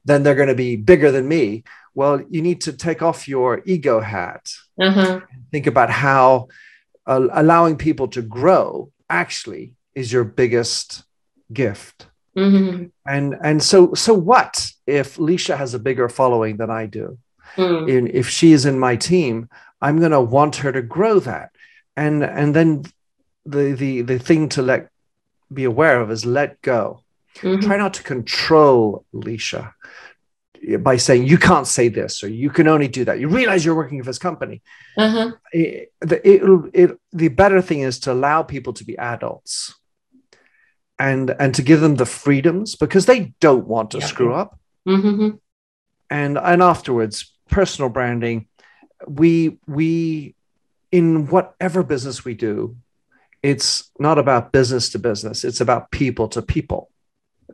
then 0.05 0.23
they're 0.23 0.35
going 0.35 0.49
to 0.49 0.55
be 0.55 0.77
bigger 0.77 1.11
than 1.11 1.27
me. 1.29 1.65
Well, 1.95 2.23
you 2.29 2.43
need 2.43 2.61
to 2.63 2.73
take 2.73 3.03
off 3.03 3.29
your 3.29 3.63
ego 3.65 4.01
hat. 4.01 4.53
Uh-huh. 4.81 5.21
Think 5.51 5.67
about 5.67 5.91
how 5.91 6.49
uh, 7.07 7.29
allowing 7.33 7.77
people 7.77 8.09
to 8.09 8.23
grow 8.23 8.91
actually 9.09 9.75
is 9.95 10.13
your 10.13 10.25
biggest 10.25 11.05
gift. 11.53 12.09
Mm-hmm. 12.37 12.87
And 13.07 13.37
and 13.43 13.63
so 13.63 13.95
so 13.95 14.13
what 14.13 14.69
if 14.87 15.17
Leisha 15.17 15.57
has 15.57 15.73
a 15.73 15.79
bigger 15.79 16.09
following 16.09 16.57
than 16.57 16.71
I 16.71 16.87
do? 16.87 17.19
Mm. 17.55 17.89
In, 17.89 18.07
if 18.09 18.29
she 18.29 18.53
is 18.53 18.67
in 18.67 18.79
my 18.79 18.97
team, 18.97 19.49
I'm 19.81 20.01
going 20.01 20.11
to 20.11 20.21
want 20.21 20.57
her 20.57 20.73
to 20.73 20.83
grow 20.83 21.21
that. 21.21 21.51
And 21.97 22.25
and 22.25 22.55
then 22.55 22.85
the 23.47 23.73
the 23.73 24.03
the 24.03 24.19
thing 24.19 24.49
to 24.51 24.63
let 24.63 24.89
be 25.53 25.63
aware 25.63 26.01
of 26.01 26.11
is 26.11 26.27
let 26.27 26.61
go. 26.61 27.04
Mm-hmm. 27.37 27.67
Try 27.67 27.77
not 27.77 27.95
to 27.95 28.03
control 28.03 29.05
Leisha 29.15 29.73
by 30.79 30.97
saying 30.97 31.27
you 31.27 31.37
can't 31.37 31.67
say 31.67 31.89
this 31.89 32.23
or 32.25 32.29
you 32.29 32.49
can 32.49 32.69
only 32.69 32.89
do 32.89 33.05
that. 33.05 33.21
You 33.21 33.29
realize 33.29 33.65
you're 33.65 33.75
working 33.75 34.01
for 34.03 34.07
this 34.07 34.19
company. 34.19 34.63
Uh-huh. 34.97 35.33
It, 35.53 35.93
it, 36.01 36.71
it, 36.73 36.99
the 37.13 37.29
better 37.29 37.61
thing 37.61 37.81
is 37.81 37.99
to 38.01 38.13
allow 38.13 38.43
people 38.43 38.73
to 38.75 38.85
be 38.85 38.97
adults 38.97 39.75
and 40.99 41.35
and 41.41 41.55
to 41.57 41.63
give 41.63 41.81
them 41.81 41.97
the 41.97 42.07
freedoms 42.07 42.77
because 42.77 43.07
they 43.07 43.35
don't 43.41 43.67
want 43.67 43.91
to 43.91 43.99
yeah. 43.99 44.07
screw 44.07 44.33
up. 44.33 44.59
Mm-hmm. 44.87 45.37
And 46.09 46.39
and 46.39 46.63
afterwards, 46.63 47.35
personal 47.49 47.91
branding 47.91 48.47
we 49.07 49.59
we 49.67 50.35
in 50.93 51.27
whatever 51.27 51.83
business 51.83 52.25
we 52.25 52.35
do 52.35 52.77
it's 53.43 53.91
not 53.99 54.19
about 54.19 54.53
business 54.53 54.91
to 54.91 54.99
business 54.99 55.45
it's 55.45 55.61
about 55.61 55.91
people 55.91 56.29
to 56.29 56.43
people 56.43 56.91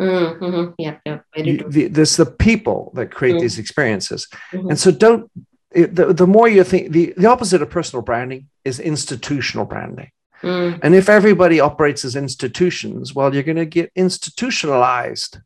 mm-hmm. 0.01 0.71
yep, 0.79 1.01
yep. 1.05 1.25
The, 1.35 1.89
there's 1.89 2.17
the 2.17 2.27
people 2.27 2.93
that 2.95 3.11
create 3.11 3.33
mm-hmm. 3.33 3.43
these 3.43 3.59
experiences 3.59 4.29
mm-hmm. 4.53 4.71
and 4.71 4.79
so 4.79 4.91
don't 4.91 5.31
it, 5.73 5.95
the, 5.95 6.13
the 6.13 6.27
more 6.27 6.49
you 6.49 6.65
think 6.65 6.93
the, 6.93 7.15
the 7.17 7.27
opposite 7.27 7.63
of 7.63 7.71
personal 7.71 8.03
branding 8.03 8.49
is 8.65 8.81
institutional 8.81 9.67
branding 9.67 10.11
mm. 10.43 10.79
and 10.83 10.95
if 10.95 11.09
everybody 11.09 11.61
operates 11.61 12.05
as 12.05 12.17
institutions 12.17 13.15
well 13.15 13.33
you're 13.33 13.43
going 13.43 13.57
to 13.57 13.67
get 13.67 13.93
institutionalized 13.95 15.39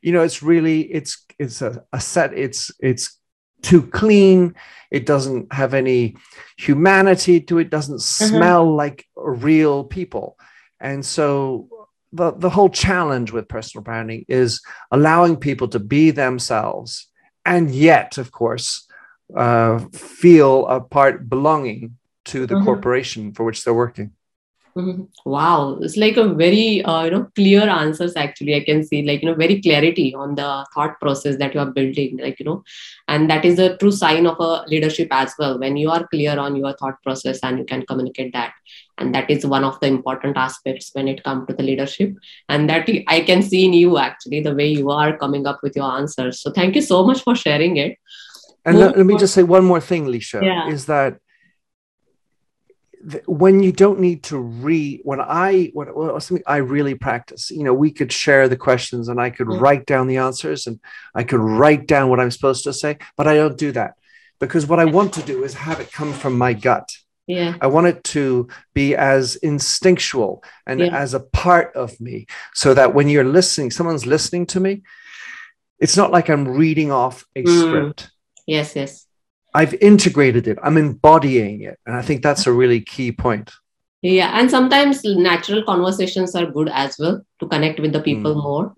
you 0.00 0.12
know 0.12 0.22
it's 0.22 0.42
really 0.42 0.80
it's 0.92 1.24
it's 1.38 1.62
a, 1.62 1.84
a 1.92 2.00
set 2.00 2.32
it's 2.32 2.70
it's 2.80 3.18
too 3.62 3.86
clean. 3.86 4.54
It 4.90 5.06
doesn't 5.06 5.52
have 5.52 5.72
any 5.72 6.16
humanity 6.58 7.40
to 7.42 7.58
it. 7.58 7.70
Doesn't 7.70 8.00
mm-hmm. 8.00 8.36
smell 8.36 8.74
like 8.74 9.06
real 9.16 9.84
people. 9.84 10.36
And 10.80 11.04
so 11.06 11.68
the, 12.12 12.32
the 12.32 12.50
whole 12.50 12.68
challenge 12.68 13.32
with 13.32 13.48
personal 13.48 13.82
branding 13.82 14.24
is 14.28 14.60
allowing 14.90 15.36
people 15.36 15.68
to 15.68 15.78
be 15.78 16.10
themselves 16.10 17.08
and 17.44 17.74
yet, 17.74 18.18
of 18.18 18.32
course, 18.32 18.86
uh, 19.36 19.80
feel 19.92 20.66
a 20.66 20.80
part 20.80 21.28
belonging 21.28 21.96
to 22.26 22.46
the 22.46 22.54
mm-hmm. 22.54 22.64
corporation 22.64 23.32
for 23.32 23.44
which 23.44 23.64
they're 23.64 23.74
working. 23.74 24.12
Mm-hmm. 24.76 25.02
Wow, 25.26 25.78
it's 25.82 25.98
like 25.98 26.16
a 26.16 26.32
very 26.32 26.82
uh, 26.82 27.04
you 27.04 27.10
know 27.10 27.28
clear 27.34 27.68
answers. 27.68 28.16
Actually, 28.16 28.54
I 28.54 28.60
can 28.64 28.82
see 28.82 29.02
like 29.02 29.20
you 29.20 29.28
know 29.28 29.34
very 29.34 29.60
clarity 29.60 30.14
on 30.14 30.34
the 30.34 30.66
thought 30.74 30.98
process 30.98 31.36
that 31.36 31.52
you 31.52 31.60
are 31.60 31.70
building. 31.70 32.16
Like 32.16 32.40
you 32.40 32.46
know, 32.46 32.64
and 33.06 33.28
that 33.28 33.44
is 33.44 33.58
a 33.58 33.76
true 33.76 33.92
sign 33.92 34.26
of 34.26 34.40
a 34.40 34.64
leadership 34.68 35.08
as 35.10 35.34
well. 35.38 35.58
When 35.58 35.76
you 35.76 35.90
are 35.90 36.08
clear 36.08 36.38
on 36.38 36.56
your 36.56 36.74
thought 36.74 37.02
process 37.02 37.40
and 37.42 37.58
you 37.58 37.66
can 37.66 37.84
communicate 37.84 38.32
that, 38.32 38.54
and 38.98 39.14
that 39.14 39.30
is 39.30 39.46
one 39.46 39.64
of 39.64 39.78
the 39.80 39.86
important 39.86 40.36
aspects 40.36 40.90
when 40.92 41.08
it 41.08 41.24
comes 41.24 41.46
to 41.46 41.54
the 41.54 41.62
leadership. 41.62 42.14
And 42.48 42.68
that 42.68 42.88
I 43.08 43.20
can 43.20 43.42
see 43.42 43.64
in 43.64 43.72
you 43.72 43.98
actually 43.98 44.40
the 44.40 44.54
way 44.54 44.68
you 44.68 44.90
are 44.90 45.16
coming 45.16 45.46
up 45.46 45.60
with 45.62 45.74
your 45.74 45.90
answers. 45.90 46.40
So 46.40 46.52
thank 46.52 46.74
you 46.74 46.82
so 46.82 47.04
much 47.04 47.22
for 47.22 47.34
sharing 47.34 47.76
it. 47.78 47.98
And 48.64 48.78
let, 48.78 48.96
let 48.96 49.06
me 49.06 49.16
just 49.16 49.34
say 49.34 49.42
one 49.42 49.64
more 49.64 49.80
thing, 49.80 50.06
Leisha, 50.06 50.42
yeah. 50.42 50.68
is 50.68 50.86
that 50.86 51.18
when 53.26 53.62
you 53.62 53.72
don't 53.72 53.98
need 53.98 54.22
to 54.22 54.38
read 54.38 55.00
when 55.02 55.20
i 55.20 55.70
when 55.74 55.92
well, 55.92 56.20
something 56.20 56.44
i 56.46 56.58
really 56.58 56.94
practice 56.94 57.50
you 57.50 57.64
know 57.64 57.74
we 57.74 57.90
could 57.90 58.12
share 58.12 58.48
the 58.48 58.56
questions 58.56 59.08
and 59.08 59.20
i 59.20 59.28
could 59.28 59.48
mm-hmm. 59.48 59.60
write 59.60 59.86
down 59.86 60.06
the 60.06 60.18
answers 60.18 60.68
and 60.68 60.78
i 61.12 61.24
could 61.24 61.40
write 61.40 61.88
down 61.88 62.08
what 62.08 62.20
i'm 62.20 62.30
supposed 62.30 62.62
to 62.62 62.72
say 62.72 62.96
but 63.16 63.26
i 63.26 63.34
don't 63.34 63.58
do 63.58 63.72
that 63.72 63.94
because 64.38 64.66
what 64.66 64.78
i 64.78 64.84
want 64.84 65.12
to 65.12 65.22
do 65.22 65.42
is 65.42 65.54
have 65.54 65.80
it 65.80 65.90
come 65.90 66.12
from 66.12 66.38
my 66.38 66.52
gut 66.52 66.96
yeah 67.32 67.56
i 67.60 67.66
want 67.66 67.86
it 67.86 68.02
to 68.04 68.48
be 68.74 68.94
as 68.94 69.36
instinctual 69.36 70.42
and 70.66 70.80
yeah. 70.80 70.96
as 70.96 71.14
a 71.14 71.20
part 71.20 71.74
of 71.74 71.98
me 72.00 72.26
so 72.54 72.74
that 72.74 72.94
when 72.94 73.08
you're 73.08 73.24
listening 73.24 73.70
someone's 73.70 74.06
listening 74.06 74.46
to 74.46 74.60
me 74.60 74.82
it's 75.78 75.96
not 75.96 76.10
like 76.10 76.28
i'm 76.28 76.46
reading 76.46 76.90
off 76.90 77.24
a 77.36 77.42
mm. 77.42 77.60
script 77.60 78.10
yes 78.46 78.76
yes 78.76 79.06
I've 79.54 79.74
integrated 79.74 80.48
it. 80.48 80.58
I'm 80.62 80.76
embodying 80.76 81.62
it. 81.62 81.78
And 81.86 81.94
I 81.94 82.02
think 82.02 82.22
that's 82.22 82.46
a 82.46 82.52
really 82.52 82.80
key 82.80 83.12
point. 83.12 83.50
Yeah. 84.00 84.38
And 84.38 84.50
sometimes 84.50 85.04
natural 85.04 85.62
conversations 85.64 86.34
are 86.34 86.46
good 86.46 86.70
as 86.72 86.96
well 86.98 87.22
to 87.40 87.46
connect 87.46 87.78
with 87.78 87.92
the 87.92 88.00
people 88.00 88.34
mm. 88.34 88.42
more. 88.42 88.74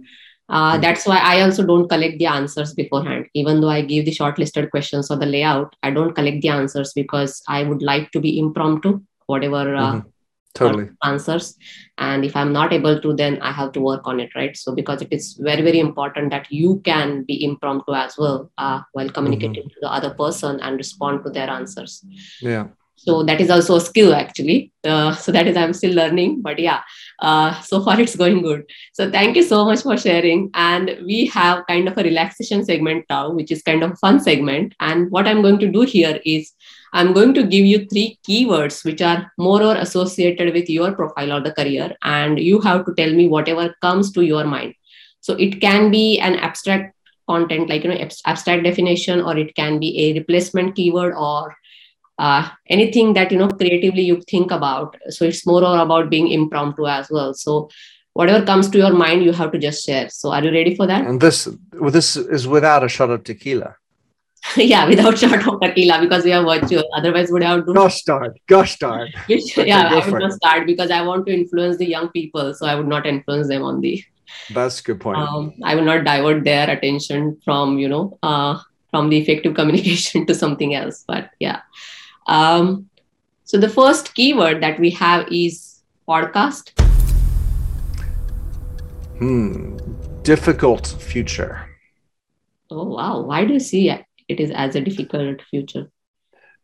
Uh, 0.48 0.76
mm. 0.76 0.82
That's 0.82 1.06
why 1.06 1.18
I 1.18 1.40
also 1.40 1.64
don't 1.64 1.88
collect 1.88 2.18
the 2.18 2.26
answers 2.26 2.74
beforehand. 2.74 3.26
Even 3.34 3.60
though 3.60 3.70
I 3.70 3.82
give 3.82 4.04
the 4.04 4.10
shortlisted 4.10 4.70
questions 4.70 5.10
or 5.10 5.16
the 5.16 5.26
layout, 5.26 5.74
I 5.82 5.90
don't 5.90 6.14
collect 6.14 6.42
the 6.42 6.50
answers 6.50 6.92
because 6.92 7.42
I 7.48 7.62
would 7.62 7.82
like 7.82 8.10
to 8.12 8.20
be 8.20 8.38
impromptu, 8.38 9.00
whatever 9.26 9.74
uh, 9.74 9.92
mm-hmm 9.92 10.08
totally 10.54 10.88
answers 11.02 11.56
and 11.98 12.24
if 12.24 12.36
i'm 12.36 12.52
not 12.52 12.72
able 12.72 13.00
to 13.00 13.12
then 13.12 13.40
i 13.42 13.50
have 13.50 13.72
to 13.72 13.80
work 13.80 14.06
on 14.06 14.20
it 14.20 14.34
right 14.36 14.56
so 14.56 14.74
because 14.74 15.02
it 15.02 15.08
is 15.10 15.34
very 15.40 15.62
very 15.62 15.80
important 15.80 16.30
that 16.30 16.46
you 16.50 16.80
can 16.84 17.24
be 17.24 17.44
impromptu 17.44 17.92
as 17.92 18.16
well 18.16 18.50
uh, 18.58 18.80
while 18.92 19.08
communicating 19.08 19.64
mm-hmm. 19.64 19.80
to 19.80 19.80
the 19.82 19.92
other 19.92 20.10
person 20.10 20.60
and 20.60 20.76
respond 20.76 21.24
to 21.24 21.30
their 21.30 21.50
answers 21.50 22.04
yeah 22.40 22.68
so 23.04 23.22
that 23.22 23.40
is 23.40 23.50
also 23.50 23.76
a 23.76 23.80
skill 23.80 24.14
actually. 24.14 24.72
Uh, 24.84 25.14
so 25.14 25.32
that 25.32 25.46
is 25.46 25.56
i'm 25.56 25.72
still 25.72 25.94
learning 25.94 26.42
but 26.42 26.58
yeah 26.58 26.80
uh, 27.20 27.58
so 27.60 27.82
far 27.82 28.00
it's 28.00 28.16
going 28.16 28.42
good. 28.42 28.64
So 28.92 29.10
thank 29.10 29.36
you 29.36 29.42
so 29.42 29.64
much 29.64 29.82
for 29.82 29.96
sharing. 29.96 30.50
And 30.54 30.98
we 31.04 31.26
have 31.26 31.66
kind 31.66 31.88
of 31.88 31.96
a 31.96 32.02
relaxation 32.02 32.64
segment 32.64 33.06
now 33.08 33.30
which 33.30 33.50
is 33.50 33.62
kind 33.62 33.82
of 33.82 33.92
a 33.92 33.96
fun 33.96 34.20
segment. 34.20 34.74
And 34.80 35.10
what 35.10 35.26
i'm 35.26 35.42
going 35.42 35.58
to 35.60 35.70
do 35.70 35.82
here 35.82 36.18
is 36.24 36.52
I'm 36.94 37.12
going 37.12 37.34
to 37.34 37.42
give 37.42 37.66
you 37.66 37.86
three 37.86 38.18
keywords 38.26 38.84
which 38.84 39.02
are 39.02 39.32
more 39.36 39.60
or 39.60 39.74
associated 39.74 40.54
with 40.54 40.70
your 40.70 40.92
profile 40.92 41.32
or 41.32 41.40
the 41.40 41.50
career, 41.52 41.92
and 42.02 42.38
you 42.38 42.60
have 42.60 42.86
to 42.86 42.94
tell 42.94 43.12
me 43.12 43.26
whatever 43.26 43.74
comes 43.82 44.12
to 44.12 44.22
your 44.22 44.44
mind. 44.44 44.74
So 45.20 45.34
it 45.34 45.60
can 45.60 45.90
be 45.90 46.20
an 46.20 46.36
abstract 46.36 46.94
content, 47.28 47.68
like 47.68 47.82
you 47.82 47.90
know, 47.90 48.08
abstract 48.26 48.62
definition, 48.62 49.22
or 49.22 49.36
it 49.36 49.56
can 49.56 49.80
be 49.80 49.90
a 50.04 50.12
replacement 50.20 50.76
keyword 50.76 51.14
or 51.14 51.56
uh, 52.18 52.48
anything 52.68 53.14
that 53.14 53.32
you 53.32 53.38
know 53.38 53.48
creatively 53.48 54.02
you 54.02 54.22
think 54.28 54.50
about. 54.50 54.96
So 55.08 55.24
it's 55.24 55.46
more 55.46 55.64
or 55.64 55.78
about 55.78 56.10
being 56.10 56.28
impromptu 56.28 56.86
as 56.86 57.10
well. 57.10 57.34
So 57.34 57.68
whatever 58.14 58.44
comes 58.44 58.68
to 58.70 58.78
your 58.78 58.92
mind, 58.92 59.24
you 59.24 59.32
have 59.32 59.52
to 59.52 59.58
just 59.58 59.84
share. 59.84 60.08
So 60.08 60.32
are 60.32 60.42
you 60.42 60.52
ready 60.52 60.74
for 60.74 60.86
that? 60.86 61.06
And 61.06 61.20
this, 61.20 61.48
this 61.72 62.16
is 62.16 62.46
without 62.46 62.84
a 62.84 62.88
shot 62.88 63.10
of 63.10 63.24
tequila. 63.24 63.76
yeah, 64.56 64.86
without 64.86 65.18
shot 65.18 65.46
of 65.46 65.60
tequila 65.60 66.00
because 66.00 66.24
we 66.24 66.32
are 66.32 66.44
virtual. 66.44 66.84
Otherwise, 66.94 67.30
would 67.30 67.42
have 67.42 67.66
to. 67.66 67.72
Gosh 67.72 68.02
darn, 68.02 68.34
gosh 68.46 68.78
darn. 68.78 69.10
Which, 69.26 69.56
yeah, 69.56 69.88
I 69.88 70.08
would 70.08 70.20
not 70.20 70.32
start 70.32 70.66
because 70.66 70.90
I 70.90 71.02
want 71.02 71.26
to 71.26 71.32
influence 71.32 71.78
the 71.78 71.86
young 71.86 72.10
people, 72.10 72.52
so 72.54 72.66
I 72.66 72.74
would 72.74 72.86
not 72.86 73.06
influence 73.06 73.48
them 73.48 73.62
on 73.62 73.80
the. 73.80 74.04
That's 74.52 74.80
good 74.80 75.00
point. 75.00 75.18
Um, 75.18 75.54
I 75.62 75.74
will 75.74 75.84
not 75.84 76.04
divert 76.04 76.44
their 76.44 76.68
attention 76.68 77.40
from 77.44 77.78
you 77.78 77.88
know 77.88 78.18
uh, 78.22 78.58
from 78.90 79.08
the 79.08 79.16
effective 79.16 79.54
communication 79.60 80.26
to 80.26 80.34
something 80.34 80.74
else. 80.74 81.04
But 81.06 81.30
yeah, 81.38 81.62
um, 82.26 82.88
so 83.44 83.58
the 83.58 83.68
first 83.68 84.14
keyword 84.14 84.62
that 84.62 84.80
we 84.80 84.90
have 84.90 85.28
is 85.30 85.82
podcast. 86.08 86.70
Hmm, 89.18 89.76
difficult 90.22 90.96
future. 90.98 91.68
Oh 92.70 92.84
wow! 92.84 93.20
Why 93.20 93.44
do 93.44 93.52
you 93.52 93.60
see 93.60 93.90
it 93.90 94.40
is 94.40 94.50
as 94.50 94.74
a 94.74 94.80
difficult 94.80 95.42
future? 95.50 95.90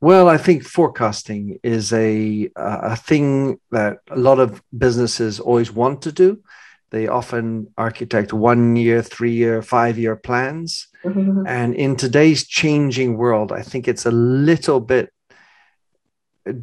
Well, 0.01 0.31
I 0.31 0.39
think 0.39 0.65
forecasting 0.65 1.59
is 1.63 1.93
a 1.93 2.51
a 2.57 2.97
thing 2.97 3.61
that 3.71 3.99
a 4.11 4.17
lot 4.17 4.41
of 4.41 4.63
businesses 4.77 5.39
always 5.39 5.71
want 5.71 6.03
to 6.03 6.13
do. 6.13 6.43
They 6.91 7.07
often 7.07 7.69
architect 7.79 8.33
one 8.33 8.75
year, 8.75 9.03
three 9.03 9.33
year, 9.33 9.63
five 9.63 9.99
year 9.99 10.17
plans. 10.17 10.89
Mm-hmm. 11.05 11.47
And 11.47 11.75
in 11.75 11.95
today's 11.97 12.47
changing 12.47 13.17
world, 13.17 13.53
I 13.53 13.63
think 13.63 13.87
it's 13.87 14.07
a 14.07 14.11
little 14.11 14.81
bit 14.81 15.13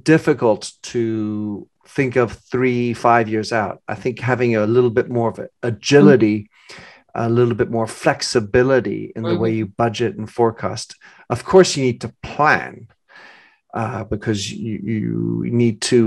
difficult 0.03 0.71
to 0.83 1.67
think 1.87 2.15
of 2.15 2.31
three, 2.51 2.93
five 2.93 3.29
years 3.29 3.51
out. 3.53 3.81
I 3.87 3.95
think 3.95 4.19
having 4.19 4.55
a 4.55 4.65
little 4.65 4.89
bit 4.89 5.09
more 5.09 5.29
of 5.29 5.39
agility 5.63 6.37
mm-hmm. 6.39 6.83
a 7.15 7.29
little 7.29 7.55
bit 7.55 7.71
more 7.71 7.87
flexibility 7.87 9.11
in 9.15 9.23
the 9.23 9.37
way 9.37 9.51
Mhm. 9.51 9.57
you 9.57 9.65
budget 9.65 10.17
and 10.17 10.29
forecast. 10.29 10.95
Of 11.29 11.43
course, 11.43 11.75
you 11.75 11.83
need 11.83 11.99
to 12.01 12.13
plan 12.21 12.87
uh, 13.73 14.03
because 14.05 14.51
you, 14.51 14.79
you 15.45 15.51
need 15.51 15.81
to, 15.81 15.97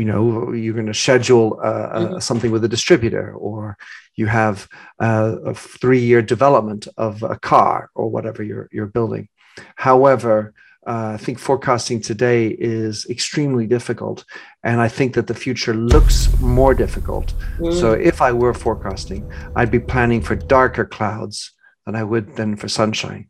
you 0.00 0.04
know, 0.04 0.52
you're 0.52 0.74
going 0.74 0.86
to 0.86 0.94
schedule 0.94 1.58
uh, 1.62 1.88
uh, 1.96 2.08
Mhm. 2.08 2.22
something 2.22 2.50
with 2.52 2.64
a 2.64 2.68
distributor, 2.68 3.32
or 3.32 3.76
you 4.16 4.26
have 4.26 4.68
uh, 5.00 5.36
a 5.46 5.54
three-year 5.54 6.22
development 6.22 6.88
of 6.96 7.22
a 7.22 7.38
car 7.38 7.90
or 7.94 8.10
whatever 8.10 8.42
you're 8.42 8.68
you're 8.72 8.92
building. 8.98 9.28
However, 9.76 10.52
uh, 10.86 11.12
I 11.14 11.16
think 11.18 11.38
forecasting 11.38 12.00
today 12.00 12.48
is 12.48 13.06
extremely 13.10 13.66
difficult, 13.66 14.24
and 14.62 14.80
I 14.80 14.88
think 14.88 15.14
that 15.14 15.26
the 15.26 15.34
future 15.34 15.74
looks 15.74 16.28
more 16.40 16.74
difficult. 16.74 17.34
So 17.80 17.94
Mm. 17.94 18.00
if 18.10 18.22
I 18.22 18.32
were 18.32 18.54
forecasting, 18.54 19.30
I'd 19.56 19.70
be 19.70 19.80
planning 19.80 20.22
for 20.22 20.34
darker 20.36 20.84
clouds 20.86 21.52
than 21.84 21.94
I 21.96 22.04
would 22.04 22.36
than 22.36 22.56
for 22.56 22.68
sunshine. 22.68 23.28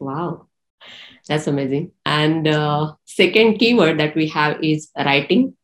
Wow, 0.00 0.46
that's 1.28 1.46
amazing. 1.46 1.92
And 2.06 2.48
uh, 2.48 2.94
second 3.04 3.58
keyword 3.58 4.00
that 4.00 4.14
we 4.14 4.28
have 4.28 4.62
is 4.62 4.90
writing. 4.96 5.56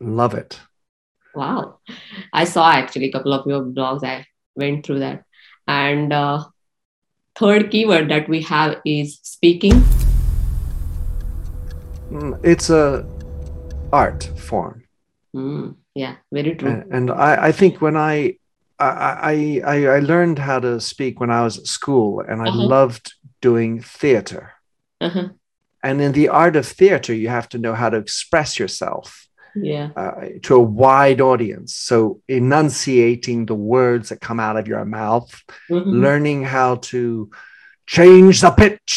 Love 0.00 0.34
it. 0.34 0.60
Wow, 1.34 1.78
I 2.32 2.44
saw 2.44 2.70
actually 2.70 3.06
a 3.08 3.12
couple 3.12 3.32
of 3.32 3.46
your 3.46 3.62
blogs. 3.62 4.04
I 4.04 4.26
went 4.54 4.86
through 4.86 5.00
that. 5.00 5.24
And 5.66 6.12
uh, 6.12 6.44
third 7.38 7.70
keyword 7.70 8.10
that 8.10 8.28
we 8.28 8.42
have 8.42 8.80
is 8.84 9.18
speaking. 9.22 9.72
Mm, 12.10 12.38
It's 12.42 12.70
a 12.70 13.04
art 13.92 14.30
form, 14.36 14.84
Mm, 15.36 15.76
yeah, 15.94 16.16
very 16.32 16.54
true. 16.54 16.68
and, 16.70 16.92
and 16.92 17.10
I, 17.10 17.48
I 17.48 17.52
think 17.52 17.80
when 17.80 17.96
I, 17.96 18.34
I 18.78 18.90
I 19.32 19.62
I 19.66 19.86
I 19.96 19.98
learned 20.00 20.38
how 20.38 20.58
to 20.60 20.80
speak 20.80 21.20
when 21.20 21.30
I 21.30 21.42
was 21.44 21.58
at 21.58 21.66
school, 21.66 22.20
and 22.20 22.40
I 22.42 22.48
Uh-huh. 22.48 22.66
loved 22.66 23.12
doing 23.42 23.82
theater. 23.82 24.52
Uh-huh. 25.00 25.28
And 25.82 26.00
in 26.00 26.12
the 26.12 26.28
art 26.28 26.56
of 26.56 26.66
theater, 26.66 27.14
you 27.14 27.28
have 27.28 27.48
to 27.50 27.58
know 27.58 27.74
how 27.74 27.90
to 27.90 27.96
express 27.98 28.58
yourself 28.58 29.27
Yeah. 29.64 29.90
uh, 29.96 30.12
to 30.42 30.56
a 30.56 30.60
wide 30.60 31.20
audience. 31.20 31.74
So 31.74 32.20
enunciating 32.28 33.46
the 33.46 33.54
words 33.54 34.08
that 34.08 34.20
come 34.20 34.40
out 34.40 34.56
of 34.56 34.66
your 34.68 34.84
mouth, 34.84 35.30
Mhm. 35.70 36.00
learning 36.04 36.42
how 36.44 36.76
to 36.92 37.30
change 37.86 38.40
the 38.42 38.50
pitch 38.50 38.94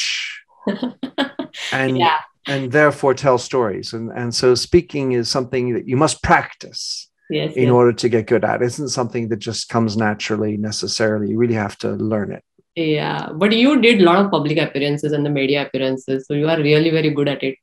and 1.71 1.97
yeah. 1.97 2.19
and 2.47 2.71
therefore 2.71 3.13
tell 3.13 3.37
stories 3.37 3.93
and 3.93 4.11
and 4.19 4.33
so 4.35 4.55
speaking 4.55 5.13
is 5.13 5.29
something 5.29 5.73
that 5.73 5.87
you 5.87 5.97
must 5.97 6.21
practice 6.23 7.07
Yes. 7.29 7.53
in 7.55 7.63
yes. 7.63 7.71
order 7.71 7.93
to 7.93 8.09
get 8.09 8.27
good 8.27 8.43
at 8.43 8.61
it 8.61 8.65
isn't 8.65 8.89
something 8.89 9.29
that 9.29 9.39
just 9.39 9.69
comes 9.69 9.95
naturally 9.95 10.57
necessarily 10.57 11.29
you 11.29 11.37
really 11.37 11.53
have 11.65 11.77
to 11.77 11.89
learn 12.13 12.31
it 12.37 12.43
Yeah, 12.75 13.29
but 13.41 13.51
you 13.61 13.71
did 13.81 14.01
a 14.01 14.05
lot 14.09 14.19
of 14.23 14.31
public 14.31 14.57
appearances 14.65 15.11
and 15.15 15.25
the 15.25 15.29
media 15.41 15.59
appearances, 15.65 16.19
so 16.27 16.33
you 16.41 16.47
are 16.53 16.57
really 16.69 16.89
very 16.97 17.09
good 17.17 17.27
at 17.33 17.41
it. 17.47 17.55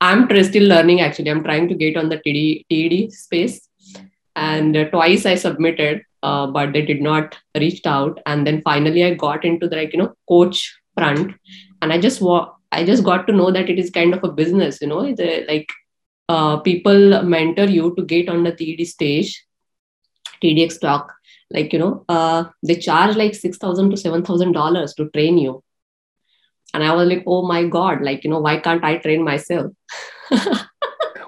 I'm 0.00 0.26
still 0.44 0.68
learning 0.68 1.00
actually. 1.00 1.30
I'm 1.30 1.42
trying 1.42 1.68
to 1.68 1.74
get 1.74 1.96
on 1.96 2.08
the 2.08 2.18
TD, 2.18 2.66
TED 2.70 3.12
space, 3.12 3.68
and 4.36 4.76
uh, 4.76 4.84
twice 4.90 5.26
I 5.26 5.34
submitted, 5.34 6.02
uh, 6.22 6.46
but 6.46 6.72
they 6.72 6.82
did 6.82 7.02
not 7.02 7.36
reach 7.56 7.84
out. 7.84 8.20
And 8.26 8.46
then 8.46 8.62
finally, 8.62 9.04
I 9.04 9.14
got 9.14 9.44
into 9.44 9.68
the 9.68 9.76
like 9.76 9.92
you 9.92 9.98
know 9.98 10.14
coach 10.28 10.78
front, 10.96 11.34
and 11.82 11.92
I 11.92 12.00
just 12.00 12.20
wa- 12.20 12.52
I 12.70 12.84
just 12.84 13.02
got 13.02 13.26
to 13.26 13.32
know 13.32 13.50
that 13.50 13.68
it 13.68 13.78
is 13.78 13.90
kind 13.90 14.14
of 14.14 14.22
a 14.22 14.32
business. 14.32 14.80
You 14.80 14.88
know, 14.88 15.14
the, 15.14 15.44
like 15.48 15.70
uh, 16.28 16.58
people 16.58 17.22
mentor 17.22 17.64
you 17.64 17.94
to 17.96 18.04
get 18.04 18.28
on 18.28 18.44
the 18.44 18.52
TED 18.52 18.86
stage, 18.86 19.44
TEDx 20.42 20.80
talk 20.80 21.12
like 21.50 21.72
you 21.72 21.78
know 21.78 22.04
uh, 22.08 22.44
they 22.62 22.76
charge 22.76 23.16
like 23.16 23.34
six 23.34 23.58
thousand 23.58 23.90
to 23.90 23.96
seven 23.96 24.24
thousand 24.24 24.52
dollars 24.52 24.94
to 24.94 25.08
train 25.10 25.38
you 25.38 25.62
and 26.74 26.84
i 26.84 26.94
was 26.94 27.08
like 27.08 27.24
oh 27.26 27.46
my 27.46 27.66
god 27.66 28.02
like 28.02 28.24
you 28.24 28.30
know 28.30 28.40
why 28.40 28.58
can't 28.58 28.84
i 28.84 28.96
train 28.98 29.22
myself? 29.24 29.72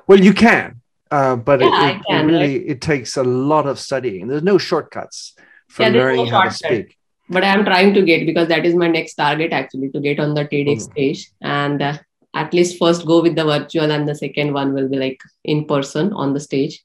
Well 0.07 0.21
you 0.21 0.33
can 0.35 0.81
uh, 1.11 1.37
but 1.37 1.61
it, 1.63 1.73
Yeah, 1.73 1.81
I 1.81 1.91
it, 1.93 2.03
can, 2.09 2.31
it 2.31 2.33
really 2.33 2.69
it 2.69 2.81
takes 2.81 3.17
a 3.17 3.25
lot 3.25 3.67
of 3.67 3.79
studying. 3.81 4.29
There's 4.29 4.45
no 4.45 4.59
shortcuts 4.59 5.35
for 5.69 5.83
Yeah, 5.83 5.91
there's 5.91 6.03
no 6.17 6.23
learning 6.23 6.27
how 6.33 6.43
to 6.43 6.51
speak. 6.51 6.97
But 7.29 7.45
i'm 7.45 7.65
trying 7.65 7.95
to 7.95 8.03
get 8.03 8.27
because 8.27 8.49
that 8.49 8.65
is 8.67 8.75
my 8.75 8.89
next 8.89 9.15
target 9.15 9.53
actually 9.53 9.91
to 9.91 10.01
get 10.01 10.21
on 10.21 10.35
the 10.35 10.45
tedx 10.45 10.77
Mhm. 10.77 10.81
stage. 10.91 11.31
And 11.41 11.83
uh, 11.83 11.99
at 12.35 12.55
least 12.55 12.79
first 12.79 13.07
go 13.07 13.21
with 13.23 13.35
the 13.37 13.45
virtual 13.45 13.91
and 13.91 14.09
the 14.09 14.15
second 14.15 14.53
one 14.53 14.73
will 14.73 14.89
be 14.89 14.99
like 14.99 15.21
in 15.45 15.65
person 15.65 16.13
on 16.13 16.33
the 16.35 16.41
stage. 16.41 16.83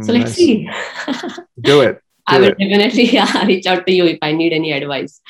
So 0.00 0.12
let's 0.12 0.32
see. 0.32 0.68
Do 1.60 1.80
it. 1.82 2.00
I 2.26 2.38
will 2.38 2.48
it. 2.48 2.58
definitely 2.58 3.04
yeah, 3.18 3.44
reach 3.46 3.66
out 3.66 3.86
to 3.86 3.92
you 3.92 4.04
if 4.06 4.18
I 4.22 4.32
need 4.32 4.52
any 4.52 4.72
advice. 4.72 5.20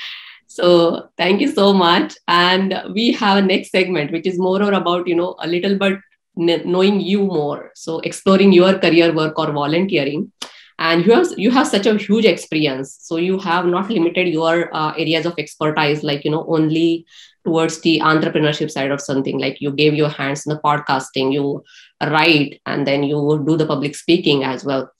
So 0.54 1.08
thank 1.16 1.40
you 1.40 1.50
so 1.50 1.72
much. 1.72 2.14
And 2.28 2.74
we 2.92 3.12
have 3.12 3.38
a 3.38 3.42
next 3.42 3.70
segment, 3.70 4.12
which 4.12 4.26
is 4.26 4.38
more 4.38 4.62
or 4.62 4.72
about, 4.74 5.08
you 5.08 5.14
know, 5.14 5.34
a 5.38 5.46
little 5.46 5.78
bit 5.78 5.98
knowing 6.36 7.00
you 7.00 7.20
more. 7.20 7.70
So 7.74 8.00
exploring 8.00 8.52
your 8.52 8.78
career 8.78 9.14
work 9.14 9.38
or 9.38 9.50
volunteering. 9.50 10.30
And 10.78 11.06
you 11.06 11.12
have 11.14 11.28
you 11.36 11.50
have 11.50 11.68
such 11.68 11.86
a 11.86 11.96
huge 11.96 12.26
experience. 12.26 12.98
So 13.00 13.16
you 13.16 13.38
have 13.38 13.64
not 13.64 13.88
limited 13.88 14.28
your 14.28 14.74
uh, 14.74 14.92
areas 14.92 15.24
of 15.24 15.38
expertise, 15.38 16.02
like 16.02 16.24
you 16.24 16.30
know, 16.30 16.44
only 16.46 17.06
towards 17.46 17.80
the 17.80 18.00
entrepreneurship 18.00 18.70
side 18.70 18.90
of 18.90 19.00
something. 19.00 19.38
Like 19.38 19.60
you 19.60 19.72
gave 19.72 19.94
your 19.94 20.10
hands 20.10 20.44
in 20.44 20.52
the 20.52 20.60
podcasting, 20.60 21.32
you 21.32 21.62
write, 22.02 22.60
and 22.66 22.86
then 22.86 23.04
you 23.04 23.42
do 23.46 23.56
the 23.56 23.66
public 23.66 23.94
speaking 23.94 24.44
as 24.44 24.64
well. 24.64 24.90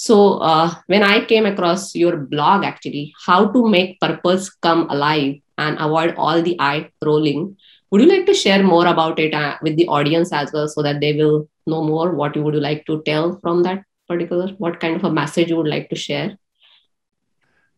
So 0.00 0.38
uh, 0.38 0.74
when 0.86 1.02
I 1.02 1.26
came 1.26 1.44
across 1.44 1.94
your 1.94 2.16
blog, 2.16 2.64
actually, 2.64 3.12
how 3.26 3.52
to 3.52 3.68
make 3.68 4.00
purpose 4.00 4.48
come 4.48 4.88
alive 4.88 5.34
and 5.58 5.76
avoid 5.78 6.14
all 6.16 6.40
the 6.40 6.56
eye 6.58 6.88
rolling, 7.04 7.58
would 7.90 8.00
you 8.00 8.08
like 8.08 8.24
to 8.24 8.32
share 8.32 8.62
more 8.62 8.86
about 8.86 9.18
it 9.18 9.34
uh, 9.34 9.58
with 9.60 9.76
the 9.76 9.86
audience 9.88 10.32
as 10.32 10.54
well, 10.54 10.68
so 10.68 10.82
that 10.82 11.00
they 11.00 11.12
will 11.12 11.50
know 11.66 11.84
more? 11.84 12.14
What 12.14 12.34
you 12.34 12.42
would 12.42 12.54
like 12.54 12.86
to 12.86 13.02
tell 13.02 13.38
from 13.40 13.62
that 13.64 13.84
particular? 14.08 14.48
What 14.56 14.80
kind 14.80 14.96
of 14.96 15.04
a 15.04 15.12
message 15.12 15.50
you 15.50 15.56
would 15.56 15.68
like 15.68 15.90
to 15.90 15.96
share? 15.96 16.38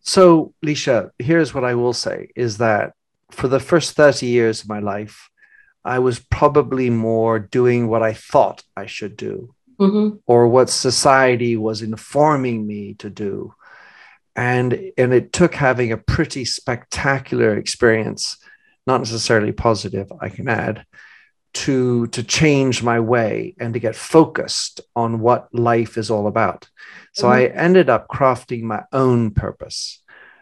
So, 0.02 0.54
Lisha, 0.64 1.10
here's 1.18 1.52
what 1.52 1.64
I 1.64 1.74
will 1.74 1.92
say 1.92 2.28
is 2.36 2.58
that 2.58 2.92
for 3.32 3.48
the 3.48 3.58
first 3.58 3.96
30 3.96 4.26
years 4.26 4.62
of 4.62 4.68
my 4.68 4.78
life, 4.78 5.28
I 5.84 5.98
was 5.98 6.20
probably 6.20 6.88
more 6.88 7.40
doing 7.40 7.88
what 7.88 8.04
I 8.04 8.12
thought 8.12 8.62
I 8.76 8.86
should 8.86 9.16
do 9.16 9.56
Mm-hmm. 9.82 10.16
or 10.26 10.46
what 10.46 10.70
society 10.70 11.56
was 11.56 11.82
informing 11.82 12.66
me 12.66 12.94
to 12.94 13.10
do. 13.10 13.54
And, 14.36 14.92
and 14.96 15.12
it 15.12 15.32
took 15.32 15.54
having 15.54 15.92
a 15.92 15.96
pretty 15.96 16.44
spectacular 16.44 17.56
experience, 17.56 18.38
not 18.86 19.00
necessarily 19.00 19.52
positive, 19.52 20.10
I 20.20 20.28
can 20.28 20.48
add, 20.48 20.86
to, 21.54 22.06
to 22.06 22.22
change 22.22 22.82
my 22.82 23.00
way 23.00 23.54
and 23.58 23.74
to 23.74 23.80
get 23.80 23.96
focused 23.96 24.80
on 24.94 25.20
what 25.20 25.52
life 25.52 25.98
is 25.98 26.10
all 26.10 26.26
about. 26.26 26.68
So 27.12 27.28
I 27.28 27.44
ended 27.46 27.90
up 27.90 28.08
crafting 28.08 28.62
my 28.62 28.84
own 28.92 29.32
purpose. 29.32 29.98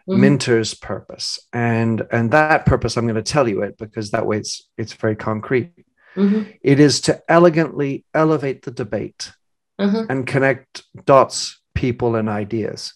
Mm-hmm. 0.09 0.21
Minter's 0.21 0.73
purpose, 0.73 1.39
and 1.53 2.01
and 2.11 2.31
that 2.31 2.65
purpose 2.65 2.97
I'm 2.97 3.05
going 3.05 3.23
to 3.23 3.33
tell 3.33 3.47
you 3.47 3.61
it 3.61 3.77
because 3.77 4.09
that 4.11 4.25
way 4.25 4.37
it's 4.37 4.67
it's 4.75 4.93
very 4.93 5.15
concrete. 5.15 5.85
Mm-hmm. 6.15 6.51
It 6.61 6.79
is 6.79 7.01
to 7.01 7.21
elegantly 7.31 8.05
elevate 8.13 8.63
the 8.63 8.71
debate 8.71 9.31
Uh-huh. 9.79 10.05
and 10.09 10.27
connect 10.27 10.83
dots, 11.05 11.59
people, 11.73 12.15
and 12.15 12.29
ideas. 12.29 12.93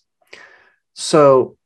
So 0.93 1.58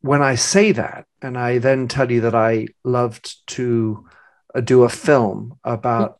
when 0.00 0.22
I 0.22 0.34
say 0.36 0.72
that, 0.72 1.06
and 1.22 1.36
I 1.38 1.58
then 1.58 1.88
tell 1.88 2.10
you 2.10 2.20
that 2.22 2.34
I 2.34 2.68
loved 2.84 3.46
to 3.56 4.06
uh, 4.54 4.60
do 4.60 4.84
a 4.84 4.88
film 4.88 5.58
about 5.64 6.18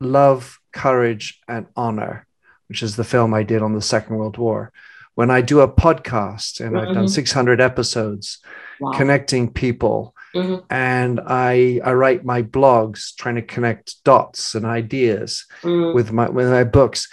love, 0.00 0.58
courage, 0.72 1.40
and 1.48 1.66
honor, 1.76 2.26
which 2.68 2.82
is 2.82 2.96
the 2.96 3.04
film 3.04 3.32
I 3.34 3.42
did 3.42 3.62
on 3.62 3.74
the 3.74 3.82
Second 3.82 4.16
World 4.16 4.38
War. 4.38 4.72
When 5.14 5.30
I 5.30 5.40
do 5.42 5.60
a 5.60 5.68
podcast 5.68 6.60
and 6.64 6.76
I've 6.78 6.94
done 6.94 7.04
Mhm. 7.06 7.10
600 7.10 7.60
episodes 7.60 8.38
Wow. 8.80 8.92
connecting 8.92 9.52
people, 9.52 10.14
Mhm. 10.34 10.64
and 10.70 11.20
I, 11.26 11.80
I 11.84 11.92
write 11.92 12.24
my 12.24 12.42
blogs 12.42 13.14
trying 13.16 13.34
to 13.34 13.42
connect 13.42 14.02
dots 14.04 14.54
and 14.54 14.64
ideas 14.64 15.46
Mm. 15.62 15.94
with 15.94 16.12
my 16.12 16.28
with 16.28 16.48
my 16.48 16.64
books 16.64 17.08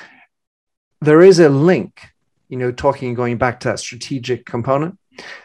there 1.01 1.21
is 1.21 1.39
a 1.39 1.49
link 1.49 2.09
you 2.49 2.57
know 2.57 2.71
talking 2.71 3.07
and 3.09 3.17
going 3.17 3.37
back 3.37 3.59
to 3.59 3.67
that 3.69 3.79
strategic 3.79 4.45
component 4.45 4.97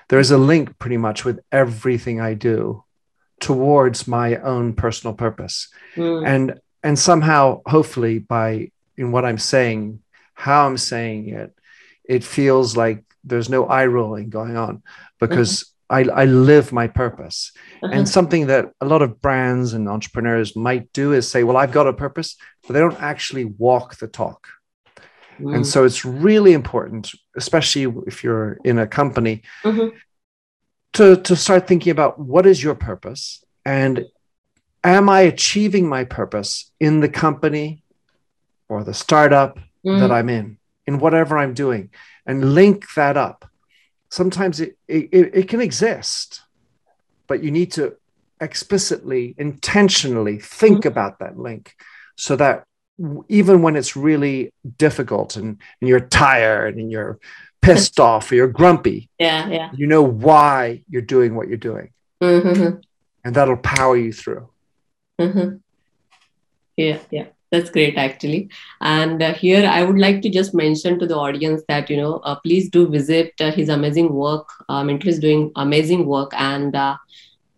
there 0.09 0.19
is 0.21 0.31
a 0.31 0.39
link 0.39 0.79
pretty 0.79 0.97
much 0.99 1.25
with 1.25 1.41
everything 1.51 2.21
i 2.21 2.35
do 2.35 2.85
towards 3.41 4.07
my 4.07 4.37
own 4.37 4.73
personal 4.75 5.15
purpose 5.15 5.69
Mm. 5.97 6.27
and 6.27 6.61
and 6.83 6.99
somehow 6.99 7.61
hopefully 7.67 8.19
by 8.19 8.71
in 8.97 9.13
what 9.13 9.25
i'm 9.25 9.39
saying 9.39 10.01
how 10.35 10.67
i'm 10.67 10.79
saying 10.79 11.29
it 11.31 11.55
it 12.05 12.25
feels 12.25 12.77
like 12.77 13.05
there's 13.25 13.49
no 13.49 13.67
eye 13.67 13.87
rolling 13.87 14.29
going 14.31 14.57
on 14.57 14.83
because 15.21 15.72
I, 15.99 16.01
I 16.23 16.25
live 16.25 16.73
my 16.73 16.89
purpose 16.89 17.53
Uh-huh. 17.83 17.93
and 17.97 18.09
something 18.09 18.47
that 18.47 18.65
a 18.81 18.87
lot 18.87 19.03
of 19.03 19.21
brands 19.21 19.75
and 19.75 19.89
entrepreneurs 19.89 20.55
might 20.55 20.93
do 20.93 21.13
is 21.13 21.31
say, 21.31 21.43
well, 21.45 21.57
I've 21.63 21.73
got 21.73 21.87
a 21.89 21.93
purpose, 21.93 22.37
but 22.63 22.73
they 22.73 22.81
don't 22.81 23.03
actually 23.03 23.45
walk 23.45 23.97
the 23.97 24.07
talk. 24.07 24.41
Mm. 25.41 25.55
And 25.55 25.67
so 25.67 25.85
it's 25.85 26.05
really 26.05 26.53
important, 26.53 27.11
especially 27.37 27.85
if 28.07 28.23
you're 28.25 28.59
in 28.65 28.79
a 28.79 28.87
company, 28.87 29.43
mm-hmm. 29.65 29.89
to, 30.93 31.17
to 31.17 31.35
start 31.35 31.67
thinking 31.67 31.91
about 31.91 32.19
what 32.19 32.47
is 32.47 32.63
your 32.63 32.77
purpose 32.77 33.45
and 33.65 34.05
am 34.85 35.09
I 35.09 35.21
achieving 35.23 35.89
my 35.89 36.05
purpose 36.05 36.71
in 36.79 37.01
the 37.01 37.09
company 37.09 37.83
or 38.69 38.85
the 38.85 38.95
startup 38.95 39.59
mm. 39.85 39.99
that 40.01 40.13
I'm 40.13 40.29
in, 40.29 40.59
in 40.87 40.99
whatever 40.99 41.37
I'm 41.37 41.55
doing, 41.55 41.91
and 42.27 42.55
link 42.55 42.87
that 42.95 43.17
up. 43.17 43.45
Sometimes 44.13 44.61
it, 44.61 44.77
it, 44.87 45.09
it 45.13 45.49
can 45.49 45.63
exist, 45.63 46.43
but 47.27 47.43
you 47.43 47.51
need 47.51 47.73
to 47.73 47.97
explicitly, 48.43 49.35
intentionally 49.39 50.39
think 50.39 50.83
mm. 50.83 50.89
about 50.89 51.21
that 51.21 51.39
link 51.39 51.75
so 52.15 52.37
that 52.37 52.67
even 53.29 53.63
when 53.63 53.75
it's 53.75 53.97
really 53.97 54.53
difficult 54.77 55.37
and, 55.37 55.57
and 55.81 55.89
you're 55.89 55.99
tired 55.99 56.77
and 56.77 56.93
you're 56.93 57.19
pissed 57.63 57.99
off 57.99 58.31
or 58.31 58.35
you're 58.35 58.49
grumpy, 58.49 59.09
yeah, 59.19 59.49
yeah, 59.49 59.71
you 59.75 59.87
know 59.87 60.03
why 60.03 60.85
you're 60.91 61.01
doing 61.01 61.35
what 61.35 61.49
you're 61.49 61.57
doing, 61.57 61.91
mm-hmm. 62.23 62.81
and 63.25 63.35
that'll 63.35 63.57
power 63.57 63.97
you 63.97 64.13
through. 64.13 64.47
Mm-hmm. 65.19 65.57
Yeah, 66.77 66.99
yeah, 67.11 67.29
that's 67.53 67.71
great 67.71 67.97
actually. 67.97 68.49
And 68.81 69.23
uh, 69.23 69.35
here 69.35 69.65
I 69.65 69.85
would 69.85 69.99
like 69.99 70.23
to 70.23 70.31
just 70.31 70.55
mention 70.55 70.99
to 70.99 71.07
the 71.07 71.17
audience 71.17 71.63
that 71.69 71.91
you 71.91 71.97
know 71.99 72.15
uh, 72.25 72.35
please 72.37 72.69
do 72.69 72.89
visit 72.89 73.35
uh, 73.41 73.53
his 73.53 73.69
amazing 73.69 74.13
work. 74.13 74.49
Uh, 74.69 74.83
Minter 74.83 75.09
is 75.09 75.21
doing 75.21 75.53
amazing 75.55 76.07
work, 76.07 76.33
and 76.35 76.75
uh, 76.75 76.97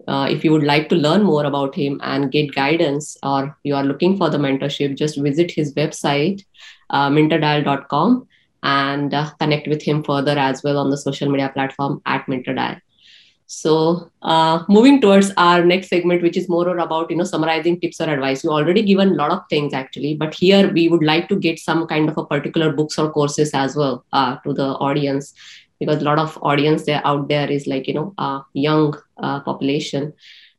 uh, 0.09 0.27
if 0.31 0.45
you 0.45 0.53
would 0.53 0.65
like 0.65 0.89
to 0.91 0.97
learn 0.97 1.23
more 1.23 1.45
about 1.45 1.75
him 1.75 2.01
and 2.03 2.31
get 2.31 2.55
guidance 2.55 3.17
or 3.23 3.57
you 3.63 3.75
are 3.75 3.85
looking 3.85 4.17
for 4.17 4.29
the 4.29 4.39
mentorship, 4.39 4.97
just 4.97 5.19
visit 5.19 5.51
his 5.51 5.75
website, 5.75 6.45
uh, 6.91 7.09
minterdial.com 7.09 8.27
and 8.63 9.15
uh, 9.15 9.31
connect 9.39 9.69
with 9.69 9.83
him 9.83 10.03
further 10.03 10.39
as 10.39 10.63
well 10.63 10.79
on 10.79 10.91
the 10.91 10.97
social 10.97 11.31
media 11.31 11.51
platform 11.55 12.03
at 12.07 12.27
minterdial. 12.27 12.81
So 13.55 14.11
uh, 14.23 14.65
moving 14.69 15.01
towards 15.01 15.33
our 15.37 15.65
next 15.65 15.89
segment, 15.89 16.23
which 16.23 16.37
is 16.37 16.49
more 16.49 16.77
about 16.77 17.11
you 17.11 17.17
know 17.17 17.25
summarizing 17.25 17.81
tips 17.81 18.01
or 18.01 18.11
advice. 18.11 18.45
You 18.45 18.51
already 18.51 18.83
given 18.83 19.11
a 19.11 19.15
lot 19.15 19.31
of 19.31 19.43
things 19.49 19.73
actually, 19.73 20.15
but 20.15 20.35
here 20.35 20.73
we 20.73 20.89
would 20.89 21.05
like 21.05 21.29
to 21.29 21.37
get 21.37 21.59
some 21.59 21.87
kind 21.87 22.09
of 22.09 22.19
a 22.19 22.27
particular 22.27 22.73
books 22.73 22.99
or 22.99 23.11
courses 23.11 23.53
as 23.55 23.77
well 23.77 24.05
uh, 24.13 24.37
to 24.47 24.53
the 24.53 24.69
audience 24.89 25.35
because 25.79 26.01
a 26.01 26.05
lot 26.05 26.19
of 26.19 26.39
audience 26.43 26.85
there 26.85 27.03
out 27.05 27.29
there 27.29 27.51
is 27.51 27.67
like 27.67 27.87
you 27.89 27.95
know 27.95 28.15
a 28.19 28.43
young 28.53 28.95
uh, 29.19 29.41
population 29.41 30.13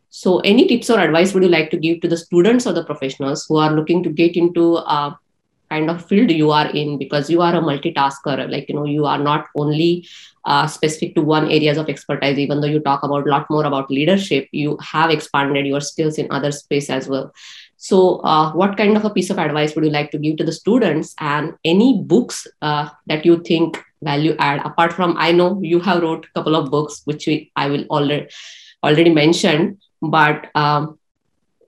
so 0.10 0.40
any 0.40 0.68
tips 0.68 0.90
or 0.90 1.00
advice 1.00 1.34
would 1.34 1.44
you 1.44 1.50
like 1.50 1.70
to 1.72 1.78
give 1.78 2.02
to 2.02 2.08
the 2.08 2.18
students 2.18 2.66
or 2.66 2.74
the 2.74 2.84
professionals 2.84 3.46
who 3.48 3.58
are 3.58 3.72
looking 3.72 4.04
to 4.04 4.10
get 4.10 4.36
into 4.36 4.78
a 4.78 5.18
kind 5.70 5.90
of 5.90 6.06
field 6.06 6.32
you 6.32 6.52
are 6.52 6.70
in 6.70 6.98
because 6.98 7.30
you 7.30 7.42
are 7.42 7.56
a 7.56 7.62
multitasker 7.62 8.50
like 8.50 8.68
you 8.70 8.76
know 8.76 8.86
you 8.86 9.06
are 9.06 9.18
not 9.18 9.48
only 9.56 10.08
uh, 10.46 10.68
specific 10.68 11.16
to 11.16 11.22
one 11.22 11.50
areas 11.52 11.78
of 11.78 11.90
expertise 11.90 12.38
even 12.38 12.62
though 12.62 12.68
you 12.68 12.80
talk 12.80 13.04
about 13.04 13.28
a 13.28 13.30
lot 13.30 13.50
more 13.50 13.66
about 13.66 13.90
leadership 13.90 14.48
you 14.52 14.78
have 14.82 15.10
expanded 15.10 15.66
your 15.66 15.82
skills 15.82 16.18
in 16.18 16.28
other 16.32 16.52
space 16.52 16.90
as 16.90 17.08
well. 17.08 17.32
So 17.78 18.20
uh, 18.22 18.52
what 18.54 18.78
kind 18.78 18.96
of 18.98 19.06
a 19.06 19.10
piece 19.10 19.30
of 19.30 19.38
advice 19.38 19.76
would 19.76 19.84
you 19.84 19.92
like 19.92 20.12
to 20.12 20.18
give 20.18 20.38
to 20.38 20.44
the 20.44 20.52
students 20.52 21.14
and 21.20 21.54
any 21.64 22.02
books 22.02 22.48
uh, 22.62 22.90
that 23.08 23.26
you 23.26 23.42
think 23.44 23.84
value 24.02 24.36
add? 24.40 24.66
Apart 24.66 24.94
from 24.94 25.16
i 25.18 25.32
know 25.32 25.60
you 25.62 25.80
have 25.80 26.02
wrote 26.02 26.26
a 26.26 26.40
couple 26.40 26.56
of 26.56 26.70
books 26.72 27.02
which 27.06 27.28
we, 27.28 27.52
i 27.56 27.68
will 27.68 27.86
already 27.86 28.28
already 28.84 29.14
mention 29.14 29.80
but 30.02 30.48
um, 30.56 31.00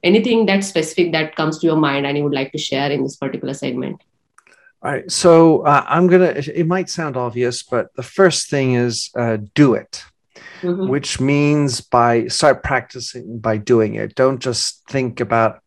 anything 0.08 0.46
that 0.46 0.64
specific 0.64 1.12
that 1.12 1.36
comes 1.36 1.60
to 1.60 1.68
your 1.68 1.76
mind 1.76 2.06
and 2.06 2.18
you 2.18 2.24
would 2.24 2.40
like 2.42 2.52
to 2.52 2.58
share 2.58 2.90
in 2.92 3.04
this 3.04 3.18
particular 3.18 3.54
segment 3.54 4.02
all 4.82 4.92
right 4.92 5.12
so 5.12 5.62
uh, 5.72 5.84
i'm 5.88 6.08
gonna 6.08 6.34
it 6.62 6.68
might 6.68 6.90
sound 6.90 7.18
obvious 7.18 7.64
but 7.64 7.94
the 7.96 8.04
first 8.04 8.50
thing 8.50 8.74
is 8.74 9.10
uh, 9.18 9.38
do 9.54 9.74
it 9.74 10.04
mm-hmm. 10.62 10.88
which 10.88 11.20
means 11.20 11.82
by 11.82 12.28
start 12.28 12.64
practicing 12.64 13.40
by 13.40 13.58
doing 13.58 13.96
it 13.96 14.16
don't 14.16 14.40
just 14.40 14.88
think 14.90 15.20
about 15.20 15.62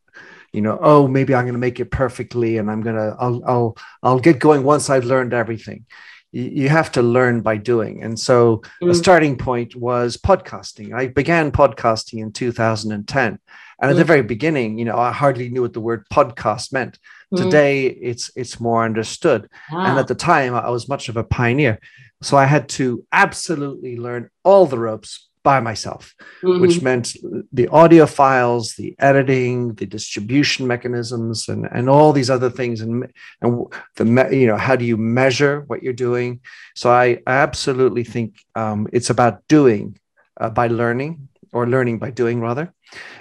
you 0.53 0.61
know 0.61 0.79
oh 0.81 1.07
maybe 1.07 1.35
i'm 1.35 1.45
going 1.45 1.61
to 1.61 1.67
make 1.69 1.81
it 1.81 1.91
perfectly 1.91 2.59
and 2.59 2.71
i'm 2.71 2.83
going 2.83 2.97
to 2.97 3.17
i'll 3.21 3.43
i'll 3.47 3.77
i'll 4.03 4.21
get 4.21 4.39
going 4.39 4.63
once 4.63 4.91
i've 4.91 5.05
learned 5.05 5.33
everything 5.33 5.85
you 6.33 6.69
have 6.69 6.93
to 6.93 7.03
learn 7.03 7.41
by 7.41 7.57
doing. 7.57 8.03
And 8.03 8.19
so 8.19 8.63
mm. 8.83 8.91
a 8.91 8.95
starting 8.95 9.37
point 9.37 9.75
was 9.75 10.17
podcasting. 10.17 10.95
I 10.95 11.09
began 11.09 11.51
podcasting 11.51 12.21
in 12.21 12.33
2010. 12.33 13.39
And 13.81 13.91
at 13.91 13.97
the 13.97 14.05
mm. 14.05 14.09
very 14.09 14.23
beginning, 14.23 14.79
you 14.79 14.85
know, 14.85 14.99
I 14.99 15.11
hardly 15.11 15.49
knew 15.49 15.63
what 15.63 15.73
the 15.73 15.81
word 15.81 16.05
podcast 16.13 16.73
meant. 16.73 16.99
Mm. 17.33 17.45
Today 17.45 17.87
it's 17.87 18.31
it's 18.37 18.61
more 18.61 18.85
understood. 18.85 19.49
And 19.71 19.99
at 19.99 20.09
the 20.09 20.15
time 20.15 20.55
I 20.55 20.71
was 20.71 20.89
much 20.89 21.09
of 21.09 21.17
a 21.17 21.25
pioneer. 21.25 21.81
So 22.23 22.37
I 22.37 22.45
had 22.45 22.69
to 22.71 23.05
absolutely 23.13 23.97
learn 23.97 24.29
all 24.45 24.67
the 24.67 24.79
ropes 24.79 25.31
by 25.43 25.61
myself, 25.61 26.15
mm-hmm. 26.43 26.61
which 26.61 26.83
meant 26.83 27.17
the 27.53 27.69
audio 27.69 28.05
files, 28.05 28.75
the 28.75 28.95
editing, 28.99 29.75
the 29.75 29.87
distribution 29.87 30.67
mechanisms, 30.67 31.49
and, 31.49 31.67
and 31.73 31.89
all 31.89 32.13
these 32.13 32.29
other 32.29 32.51
things. 32.51 32.83
And, 32.83 33.11
and 33.41 33.67
the, 33.97 34.29
you 34.33 34.47
know, 34.47 34.59
how 34.59 34.77
do 34.77 34.85
you 34.85 34.99
measure 34.99 35.63
what 35.67 35.83
you're 35.83 35.95
doing? 35.95 36.41
So 36.75 36.91
I, 36.91 37.21
I 37.27 37.37
absolutely 37.37 38.05
think 38.05 38.37
um, 38.55 38.87
it's 38.93 39.09
about 39.09 39.47
doing 39.49 39.99
uh, 40.39 40.51
by 40.51 40.67
learning 40.67 41.29
or 41.53 41.67
learning 41.67 41.99
by 41.99 42.11
doing 42.11 42.41
rather. 42.41 42.73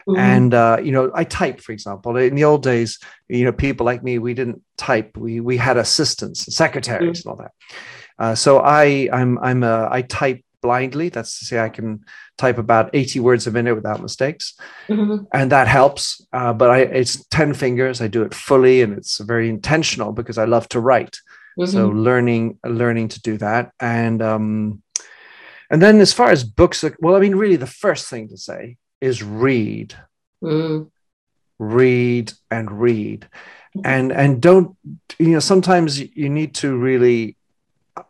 Mm-hmm. 0.08 0.18
And, 0.18 0.54
uh, 0.54 0.78
you 0.84 0.92
know, 0.92 1.12
I 1.14 1.24
type, 1.24 1.62
for 1.62 1.72
example, 1.72 2.16
in 2.18 2.36
the 2.36 2.44
old 2.44 2.64
days, 2.64 3.00
you 3.28 3.44
know, 3.44 3.52
people 3.52 3.86
like 3.86 4.04
me, 4.04 4.20
we 4.20 4.34
didn't 4.34 4.62
type. 4.78 5.18
We, 5.18 5.40
we 5.40 5.58
had 5.58 5.78
assistants, 5.78 6.54
secretaries 6.54 7.22
mm-hmm. 7.22 7.30
and 7.30 7.40
all 7.40 7.44
that. 7.44 7.52
Uh, 8.18 8.36
so 8.36 8.60
I, 8.60 9.10
I'm, 9.12 9.40
I'm 9.40 9.64
a, 9.64 9.88
I 9.90 10.02
type 10.02 10.44
blindly. 10.62 11.10
That's 11.10 11.40
to 11.40 11.46
say, 11.46 11.60
I 11.60 11.70
can 11.70 12.04
type 12.38 12.58
about 12.58 12.90
80 12.94 13.20
words 13.22 13.48
a 13.48 13.52
minute 13.52 13.76
without 13.76 14.02
mistakes. 14.02 14.58
Mm-hmm. 14.88 15.26
And 15.34 15.52
that 15.52 15.68
helps. 15.68 16.26
Uh, 16.34 16.54
but 16.54 16.70
I, 16.70 16.80
it's 16.80 17.26
10 17.28 17.54
fingers. 17.54 18.02
I 18.02 18.08
do 18.08 18.24
it 18.24 18.34
fully 18.34 18.82
and 18.82 18.98
it's 18.98 19.20
very 19.20 19.50
intentional 19.50 20.12
because 20.12 20.38
I 20.38 20.46
love 20.46 20.68
to 20.70 20.80
write. 20.80 21.20
Mm-hmm. 21.58 21.72
So 21.72 21.90
learning, 21.90 22.60
learning 22.66 23.10
to 23.10 23.22
do 23.22 23.38
that. 23.38 23.72
And, 23.80 24.22
um, 24.22 24.82
and 25.70 25.82
then 25.82 26.00
as 26.00 26.14
far 26.14 26.32
as 26.32 26.44
books, 26.44 26.84
well, 27.00 27.16
I 27.16 27.20
mean, 27.20 27.36
really 27.36 27.56
the 27.56 27.68
first 27.68 28.10
thing 28.10 28.30
to 28.30 28.38
say 28.38 28.78
is 29.02 29.24
read, 29.24 29.96
mm. 30.44 30.90
read 31.58 32.34
and 32.50 32.72
read. 32.72 33.28
Mm-hmm. 33.78 33.82
And, 33.86 34.12
and 34.12 34.42
don't, 34.42 34.76
you 35.20 35.30
know, 35.30 35.40
sometimes 35.40 36.00
you 36.00 36.30
need 36.30 36.56
to 36.56 36.76
really 36.76 37.38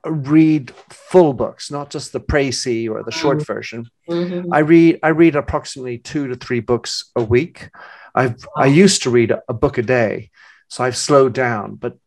read 0.06 0.72
full 0.90 1.34
books, 1.34 1.72
not 1.72 1.90
just 1.90 2.14
the 2.14 2.20
précis 2.20 2.90
or 2.90 3.04
the 3.04 3.12
short 3.12 3.38
mm-hmm. 3.38 3.54
version. 3.54 3.90
Mm-hmm. 4.10 4.54
I 4.54 4.60
read 4.60 5.00
I 5.04 5.10
read 5.10 5.36
approximately 5.36 5.98
two 5.98 6.28
to 6.28 6.36
three 6.36 6.60
books 6.60 7.12
a 7.16 7.24
week. 7.24 7.70
i've 8.16 8.38
I 8.56 8.66
used 8.66 9.04
to 9.04 9.10
read 9.10 9.32
a, 9.32 9.42
a, 9.48 9.54
book 9.54 9.78
a 9.78 9.82
day, 9.82 10.32
so 10.68 10.84
I've 10.84 10.98
slowed 10.98 11.34
down. 11.34 11.76
But 11.76 11.98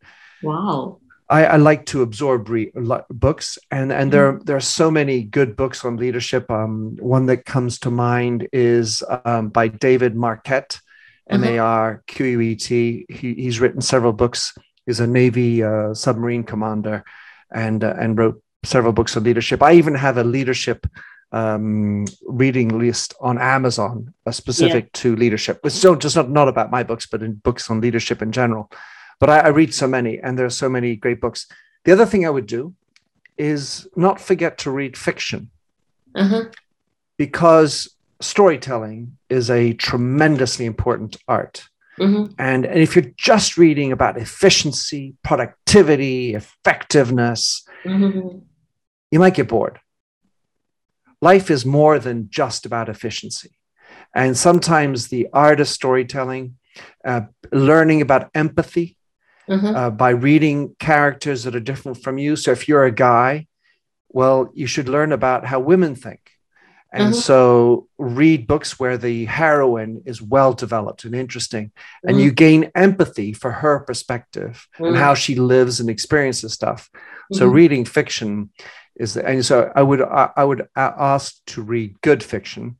wow, 0.41 0.99
I, 1.33 1.45
I 1.45 1.55
like 1.55 1.87
to 1.87 2.03
absorb 2.03 2.47
re- 2.47 2.71
books, 3.09 3.57
and 3.71 3.91
and 3.91 3.91
mm-hmm. 3.91 4.09
there 4.11 4.39
there 4.45 4.55
are 4.55 4.69
so 4.81 4.91
many 4.91 5.23
good 5.23 5.55
books 5.55 5.83
on 5.83 5.97
leadership. 5.97 6.49
Um, 6.51 6.95
one 6.99 7.25
that 7.25 7.45
comes 7.45 7.79
to 7.79 7.89
mind 7.89 8.47
is 8.53 9.03
um, 9.25 9.49
by 9.49 9.67
David 9.67 10.15
Marquet, 10.15 10.67
mm-hmm. 10.69 11.43
M 11.43 11.43
A 11.43 11.57
R 11.57 12.03
Q 12.05 12.25
U 12.25 12.41
E 12.41 12.55
T. 12.55 13.05
He, 13.09 13.33
he's 13.33 13.59
written 13.59 13.81
several 13.81 14.13
books. 14.13 14.53
He's 14.85 14.99
a 14.99 15.07
Navy 15.07 15.63
uh, 15.63 15.95
submarine 15.95 16.43
commander 16.43 17.03
and 17.51 17.83
uh, 17.83 17.95
and 17.99 18.15
wrote 18.15 18.39
several 18.63 18.93
books 18.93 19.17
on 19.17 19.23
leadership. 19.23 19.63
I 19.63 19.73
even 19.73 19.95
have 19.95 20.17
a 20.19 20.23
leadership 20.23 20.85
um, 21.31 22.05
reading 22.27 22.77
list 22.77 23.15
on 23.19 23.39
Amazon, 23.39 24.13
uh, 24.27 24.31
specific 24.31 24.85
yeah. 24.85 25.01
to 25.01 25.15
leadership. 25.15 25.61
It's 25.63 25.75
still 25.75 25.95
just 25.95 26.15
not, 26.15 26.29
not 26.29 26.47
about 26.47 26.69
my 26.69 26.83
books, 26.83 27.07
but 27.07 27.23
in 27.23 27.33
books 27.33 27.71
on 27.71 27.81
leadership 27.81 28.21
in 28.21 28.31
general. 28.31 28.69
But 29.19 29.29
I, 29.29 29.39
I 29.39 29.47
read 29.49 29.73
so 29.73 29.87
many, 29.87 30.19
and 30.19 30.37
there 30.37 30.45
are 30.45 30.49
so 30.49 30.69
many 30.69 30.95
great 30.95 31.21
books. 31.21 31.47
The 31.85 31.91
other 31.91 32.05
thing 32.05 32.25
I 32.25 32.29
would 32.29 32.47
do 32.47 32.73
is 33.37 33.87
not 33.95 34.19
forget 34.19 34.57
to 34.59 34.71
read 34.71 34.97
fiction, 34.97 35.49
uh-huh. 36.15 36.45
because 37.17 37.95
storytelling 38.21 39.17
is 39.29 39.49
a 39.49 39.73
tremendously 39.73 40.65
important 40.65 41.17
art. 41.27 41.67
Mm-hmm. 41.99 42.33
And, 42.39 42.65
and 42.65 42.79
if 42.79 42.95
you're 42.95 43.11
just 43.17 43.57
reading 43.57 43.91
about 43.91 44.17
efficiency, 44.17 45.15
productivity, 45.23 46.33
effectiveness, 46.33 47.65
mm-hmm. 47.83 48.39
you 49.11 49.19
might 49.19 49.35
get 49.35 49.47
bored. 49.47 49.79
Life 51.21 51.51
is 51.51 51.65
more 51.65 51.99
than 51.99 52.29
just 52.29 52.65
about 52.65 52.89
efficiency. 52.89 53.51
And 54.15 54.37
sometimes 54.37 55.07
the 55.07 55.27
art 55.33 55.59
of 55.59 55.67
storytelling, 55.67 56.57
uh, 57.05 57.21
learning 57.51 58.01
about 58.01 58.29
empathy 58.33 58.97
mm-hmm. 59.49 59.75
uh, 59.75 59.89
by 59.89 60.09
reading 60.11 60.75
characters 60.79 61.43
that 61.43 61.55
are 61.55 61.59
different 61.59 62.01
from 62.03 62.17
you. 62.17 62.35
So 62.35 62.51
if 62.51 62.67
you're 62.67 62.85
a 62.85 62.91
guy, 62.91 63.47
well, 64.09 64.49
you 64.53 64.67
should 64.67 64.89
learn 64.89 65.11
about 65.11 65.45
how 65.45 65.59
women 65.59 65.95
think 65.95 66.19
And 66.95 67.09
Mhm. 67.11 67.15
so 67.15 67.87
read 67.97 68.45
books 68.45 68.79
where 68.79 68.99
the 68.99 69.25
heroine 69.25 70.03
is 70.05 70.21
well 70.21 70.53
developed 70.53 71.05
and 71.05 71.15
interesting, 71.15 71.71
and 72.07 72.17
Mhm. 72.17 72.23
you 72.23 72.31
gain 72.31 72.71
empathy 72.75 73.33
for 73.33 73.51
her 73.51 73.79
perspective 73.79 74.67
and 74.77 74.95
Mhm. 74.95 74.99
how 74.99 75.15
she 75.15 75.33
lives 75.33 75.79
and 75.79 75.89
experiences 75.89 76.53
stuff. 76.53 76.91
So 77.31 77.47
Mhm. 77.49 77.53
reading 77.53 77.85
fiction 77.85 78.51
is, 78.95 79.15
the, 79.15 79.25
and 79.27 79.43
so 79.43 79.71
I 79.75 79.81
would 79.81 80.01
I, 80.03 80.29
I 80.37 80.43
would 80.43 80.67
ask 80.75 81.33
to 81.47 81.63
read 81.63 81.99
good 82.01 82.21
fiction 82.21 82.77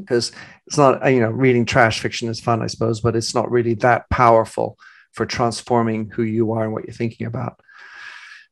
because 0.00 0.32
it's 0.66 0.76
not 0.76 1.10
you 1.10 1.20
know 1.20 1.30
reading 1.30 1.64
trash 1.64 2.00
fiction 2.00 2.28
is 2.28 2.40
fun 2.40 2.60
I 2.62 2.66
suppose, 2.68 3.00
but 3.00 3.16
it's 3.16 3.34
not 3.34 3.50
really 3.50 3.74
that 3.76 4.08
powerful 4.10 4.76
for 5.14 5.26
transforming 5.26 6.10
who 6.10 6.22
you 6.22 6.52
are 6.52 6.64
and 6.64 6.72
what 6.72 6.84
you're 6.84 6.94
thinking 6.94 7.26
about. 7.26 7.58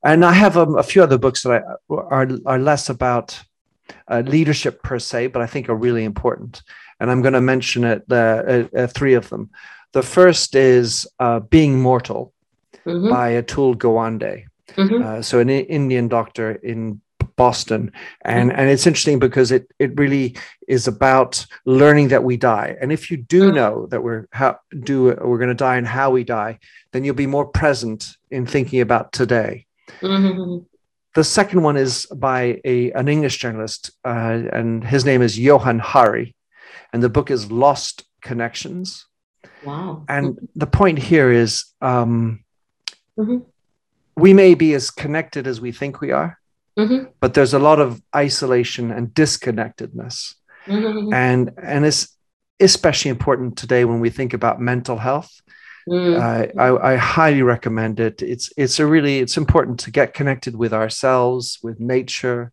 And 0.05 0.25
I 0.25 0.33
have 0.33 0.57
um, 0.57 0.77
a 0.79 0.83
few 0.83 1.03
other 1.03 1.19
books 1.19 1.43
that 1.43 1.53
I, 1.53 1.95
are 1.95 2.29
are 2.47 2.59
less 2.59 2.89
about 2.89 3.41
uh, 4.09 4.23
leadership 4.27 4.83
per 4.83 4.99
se, 4.99 5.29
but 5.29 5.43
I 5.43 5.47
think 5.47 5.69
are 5.69 5.77
really 5.77 6.05
important. 6.05 6.63
And 6.99 7.11
I'm 7.11 7.23
going 7.23 7.35
to 7.35 7.41
mention 7.41 7.85
it 7.85 8.03
uh, 8.11 8.65
uh, 8.77 8.87
three 8.87 9.15
of 9.15 9.29
them. 9.29 9.51
The 9.93 10.03
first 10.03 10.55
is 10.55 11.07
uh, 11.19 11.41
Being 11.41 11.81
Mortal 11.81 12.33
Mhm. 12.87 13.11
by 13.11 13.33
Atul 13.41 13.77
Gawande. 13.77 14.45
Mhm. 14.77 15.03
Uh, 15.05 15.23
so 15.23 15.39
an 15.39 15.49
I- 15.51 15.67
Indian 15.69 16.09
doctor 16.09 16.51
in 16.53 17.01
Boston, 17.37 17.93
and 18.25 18.53
and 18.53 18.71
it's 18.71 18.87
interesting 18.87 19.19
because 19.19 19.51
it 19.53 19.67
it 19.79 19.99
really 19.99 20.37
is 20.69 20.89
about 20.89 21.47
learning 21.65 22.09
that 22.09 22.25
we 22.25 22.37
die, 22.37 22.77
and 22.81 22.93
if 22.93 23.11
you 23.11 23.17
do 23.17 23.51
Mm. 23.51 23.55
know 23.55 23.87
that 23.87 24.03
we're 24.03 24.27
how 24.33 24.59
do 24.85 25.05
we're 25.05 25.39
going 25.39 25.49
to 25.49 25.55
die 25.55 25.77
and 25.77 25.87
how 25.87 26.11
we 26.11 26.25
die, 26.25 26.59
then 26.93 27.05
you'll 27.05 27.15
be 27.15 27.27
more 27.27 27.47
present 27.47 28.17
in 28.31 28.47
thinking 28.47 28.81
about 28.81 29.13
today. 29.13 29.67
Mhm. 30.01 30.65
The 31.15 31.25
second 31.25 31.63
one 31.63 31.77
is 31.77 32.07
by 32.07 32.61
a 32.65 32.93
an 32.93 33.09
English 33.09 33.39
journalist, 33.39 33.91
uh, 34.05 34.43
and 34.53 34.85
his 34.85 35.05
name 35.05 35.23
is 35.23 35.39
Johann 35.39 35.79
Hari, 35.81 36.35
and 36.93 37.03
the 37.03 37.11
book 37.11 37.31
is 37.31 37.51
Lost 37.51 38.05
Connections. 38.23 39.07
Wow. 39.65 40.05
And 40.09 40.39
the 40.57 40.67
point 40.67 40.99
here 40.99 41.31
is, 41.31 41.65
um, 41.81 42.41
Mhm. 43.19 43.43
we 44.17 44.33
may 44.33 44.55
be 44.55 44.75
as 44.75 44.91
connected 44.91 45.47
as 45.47 45.61
we 45.61 45.73
think 45.73 46.01
we 46.01 46.11
are. 46.13 46.39
Mhm. 46.79 47.09
but 47.21 47.35
there's 47.35 47.55
a 47.55 47.59
lot 47.59 47.79
of 47.81 48.01
isolation 48.17 48.91
and 48.91 49.13
disconnectedness 49.15 50.35
Mhm. 50.67 51.13
and 51.13 51.51
and 51.63 51.85
it's 51.85 52.17
especially 52.61 53.11
important 53.11 53.57
today 53.59 53.85
when 53.85 54.01
we 54.01 54.11
think 54.11 54.35
about 54.35 54.61
mental 54.61 54.97
health 54.99 55.31
Mm. 55.89 56.15
uh, 56.17 56.47
I, 56.63 56.93
I 56.93 56.97
highly 56.97 57.43
recommend 57.43 57.99
it 57.99 58.23
it's 58.23 58.53
it's 58.57 58.79
a 58.79 58.87
really 58.87 59.19
it's 59.19 59.37
important 59.37 59.81
to 59.81 59.91
get 59.91 60.15
connected 60.15 60.55
with 60.55 60.73
ourselves 60.73 61.59
with 61.63 61.81
nature 61.81 62.53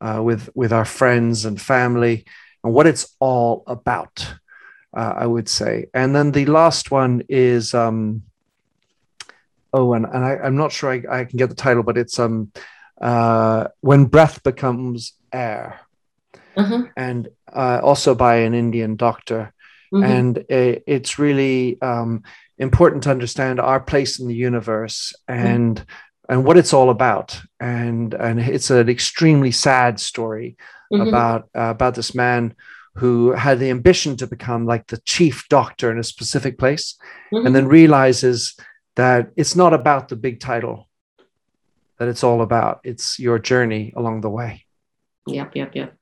uh, 0.00 0.20
with 0.20 0.50
with 0.56 0.72
our 0.72 0.84
friends 0.84 1.44
and 1.44 1.60
family 1.60 2.24
and 2.64 2.74
what 2.74 2.88
it's 2.88 3.14
all 3.20 3.62
about 3.68 4.34
uh, 4.96 5.14
i 5.16 5.26
would 5.26 5.48
say 5.48 5.86
and 5.94 6.12
then 6.14 6.32
the 6.32 6.46
last 6.46 6.90
one 6.90 7.22
is 7.28 7.72
um 7.72 8.22
oh 9.72 9.92
and, 9.94 10.04
and 10.06 10.24
I, 10.24 10.36
i'm 10.38 10.56
not 10.56 10.72
sure 10.72 10.90
I, 10.90 11.20
I 11.20 11.24
can 11.24 11.38
get 11.38 11.48
the 11.48 11.54
title 11.54 11.82
but 11.84 11.96
it's 11.96 12.18
um 12.18 12.50
uh 13.00 13.66
when 13.80 14.06
breath 14.06 14.42
becomes 14.42 15.12
air 15.32 15.80
Uh-huh. 16.56 16.84
and 16.96 17.28
uh, 17.52 17.80
also 17.82 18.14
by 18.14 18.36
an 18.36 18.54
indian 18.54 18.96
doctor 18.96 19.52
Mhm. 19.92 20.02
and 20.04 20.38
i 20.50 20.80
it's 20.86 21.18
really 21.18 21.76
um, 21.82 22.22
important 22.58 23.02
to 23.04 23.10
understand 23.10 23.60
our 23.60 23.80
place 23.80 24.18
in 24.20 24.26
the 24.28 24.34
universe 24.48 25.14
and 25.28 25.84
and 26.28 26.44
what 26.44 26.56
it's 26.56 26.72
all 26.72 26.90
about 26.90 27.40
and 27.60 28.14
and 28.14 28.40
it's 28.40 28.70
an 28.70 28.88
extremely 28.88 29.50
sad 29.52 30.00
story 30.00 30.56
Mhm. 30.92 31.08
about 31.08 31.42
uh, 31.54 31.70
about 31.76 31.94
this 31.94 32.14
man 32.14 32.54
who 33.00 33.32
had 33.32 33.58
the 33.58 33.70
ambition 33.70 34.16
to 34.16 34.26
become 34.26 34.64
like 34.72 34.86
the 34.86 35.00
chief 35.04 35.44
doctor 35.50 35.90
in 35.92 35.98
a 35.98 36.02
specific 36.14 36.56
place 36.58 36.96
Mhm. 37.32 37.46
and 37.46 37.54
then 37.54 37.68
realizes 37.68 38.56
that 38.94 39.28
it's 39.36 39.54
not 39.54 39.72
about 39.74 40.08
the 40.08 40.16
big 40.16 40.40
title 40.40 40.85
that 41.98 42.08
it's 42.08 42.24
all 42.24 42.42
about 42.42 42.80
it's 42.84 43.18
your 43.18 43.38
journey 43.38 43.92
along 43.96 44.20
the 44.20 44.30
way 44.30 44.66
Yep, 45.26 45.56
yep, 45.56 45.74
yep. 45.74 45.96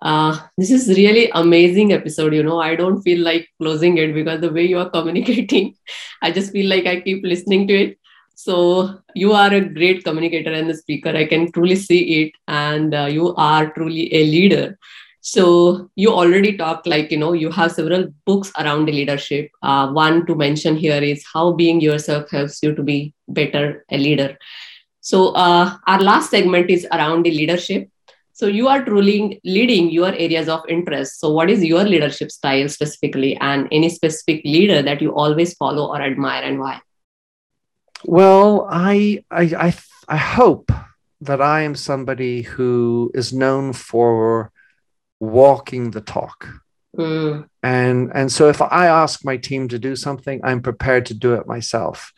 Uh, 0.00 0.38
this 0.56 0.70
is 0.70 0.88
really 0.96 1.30
amazing 1.34 1.92
episode. 1.92 2.32
You 2.32 2.42
know, 2.42 2.60
I 2.60 2.74
don't 2.76 3.02
feel 3.02 3.22
like 3.22 3.48
closing 3.60 3.98
it 3.98 4.14
because 4.14 4.40
the 4.40 4.52
way 4.52 4.64
you 4.64 4.78
are 4.78 4.88
communicating, 4.88 5.74
I 6.22 6.30
just 6.30 6.52
feel 6.52 6.68
like 6.68 6.86
I 6.86 7.00
keep 7.00 7.22
listening 7.24 7.66
to 7.68 7.74
it. 7.74 7.98
So 8.34 9.00
you 9.14 9.32
are 9.32 9.52
a 9.52 9.60
great 9.60 10.04
communicator 10.04 10.52
and 10.52 10.70
the 10.70 10.74
speaker. 10.74 11.10
I 11.10 11.26
can 11.26 11.52
truly 11.52 11.76
see 11.76 12.22
it, 12.22 12.32
and 12.48 12.94
uh, 12.94 13.06
you 13.06 13.34
are 13.34 13.70
truly 13.72 14.14
a 14.14 14.24
leader. 14.24 14.78
So 15.20 15.90
you 15.96 16.10
already 16.10 16.56
talked 16.56 16.86
like 16.86 17.10
you 17.10 17.18
know 17.18 17.34
you 17.34 17.50
have 17.50 17.72
several 17.72 18.08
books 18.24 18.50
around 18.58 18.86
leadership. 18.86 19.50
Uh, 19.62 19.90
one 19.90 20.24
to 20.26 20.34
mention 20.34 20.76
here 20.76 21.02
is 21.02 21.22
how 21.34 21.52
being 21.52 21.82
yourself 21.82 22.30
helps 22.30 22.62
you 22.62 22.74
to 22.74 22.82
be 22.82 23.12
better 23.28 23.84
a 23.90 23.98
leader. 23.98 24.38
So 25.00 25.28
uh, 25.34 25.76
our 25.86 26.00
last 26.00 26.30
segment 26.30 26.70
is 26.70 26.86
around 26.92 27.24
the 27.24 27.30
leadership. 27.30 27.88
So 28.32 28.46
you 28.46 28.68
are 28.68 28.84
truly 28.84 29.40
leading 29.44 29.90
your 29.90 30.14
areas 30.14 30.48
of 30.48 30.62
interest. 30.68 31.20
So 31.20 31.30
what 31.30 31.50
is 31.50 31.62
your 31.62 31.84
leadership 31.84 32.30
style 32.30 32.68
specifically, 32.68 33.36
and 33.36 33.68
any 33.70 33.88
specific 33.90 34.42
leader 34.44 34.82
that 34.82 35.02
you 35.02 35.14
always 35.14 35.54
follow 35.54 35.88
or 35.88 36.00
admire, 36.00 36.42
and 36.42 36.58
why? 36.58 36.80
Well, 38.04 38.66
I, 38.70 39.24
I, 39.30 39.42
I, 39.42 39.74
I 40.08 40.16
hope 40.16 40.72
that 41.20 41.42
I 41.42 41.62
am 41.62 41.74
somebody 41.74 42.42
who 42.42 43.10
is 43.12 43.32
known 43.32 43.74
for 43.74 44.52
walking 45.18 45.90
the 45.90 46.00
talk. 46.00 46.48
Mm, 46.96 47.46
And, 47.62 48.10
and 48.14 48.32
so 48.32 48.48
if 48.48 48.62
I 48.62 48.86
ask 48.86 49.22
my 49.22 49.36
team 49.36 49.68
to 49.68 49.78
do 49.78 49.94
something, 49.96 50.40
I'm 50.42 50.62
prepared 50.62 51.04
to 51.06 51.14
do 51.14 51.34
it 51.34 51.46
myself. 51.46 52.12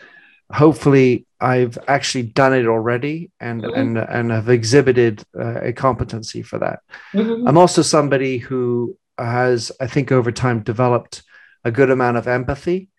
Hopefully, 0.52 1.26
I've 1.40 1.78
actually 1.88 2.24
done 2.24 2.52
it 2.54 2.66
already 2.66 3.30
and, 3.40 3.62
Mhm. 3.64 3.76
and, 3.76 3.98
and 3.98 4.30
have 4.30 4.48
exhibited 4.48 5.22
uh, 5.38 5.60
a 5.62 5.72
competency 5.72 6.42
for 6.42 6.58
that. 6.58 6.80
mhm, 7.14 7.48
I'm 7.48 7.58
also 7.58 7.82
somebody 7.82 8.38
who 8.38 8.96
has, 9.18 9.72
I 9.80 9.86
think, 9.86 10.12
over 10.12 10.30
time 10.32 10.62
developed 10.62 11.22
a 11.64 11.70
good 11.70 11.90
amount 11.90 12.16
of 12.16 12.28
empathy. 12.28 12.90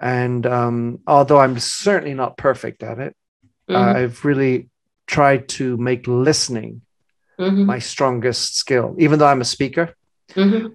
And 0.00 0.46
um, 0.46 1.00
although 1.06 1.38
I'm 1.38 1.58
certainly 1.58 2.14
not 2.14 2.36
perfect 2.36 2.82
at 2.82 2.98
it, 2.98 3.14
mhm, 3.68 3.76
I've 3.76 4.24
really 4.24 4.70
tried 5.06 5.48
to 5.50 5.76
make 5.76 6.06
listening 6.06 6.82
mhm, 7.38 7.66
my 7.66 7.78
strongest 7.78 8.56
skill. 8.56 8.94
Even 8.98 9.18
though 9.18 9.26
I'm 9.26 9.40
a 9.40 9.44
speaker, 9.44 9.94
mhm, 10.36 10.74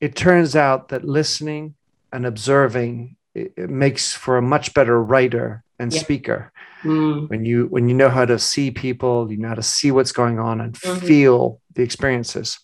it 0.00 0.14
turns 0.14 0.54
out 0.56 0.88
that 0.88 1.04
listening 1.04 1.74
and 2.12 2.26
observing 2.26 3.16
it 3.34 3.68
makes 3.68 4.14
for 4.14 4.38
a 4.38 4.42
much 4.42 4.72
better 4.74 5.02
writer 5.02 5.62
and 5.78 5.92
Yeah. 5.92 6.00
speaker. 6.00 6.52
mm, 6.84 7.28
When 7.28 7.44
you 7.44 7.66
when 7.66 7.88
you 7.88 7.94
know 7.94 8.08
how 8.08 8.24
to 8.24 8.38
see 8.38 8.70
people, 8.70 9.30
you 9.30 9.38
know 9.38 9.48
how 9.48 9.54
to 9.54 9.62
see 9.62 9.90
what's 9.90 10.12
going 10.12 10.38
on 10.38 10.60
and 10.60 10.74
Mhm. 10.74 11.06
feel 11.06 11.60
the 11.74 11.82
experiences. 11.82 12.58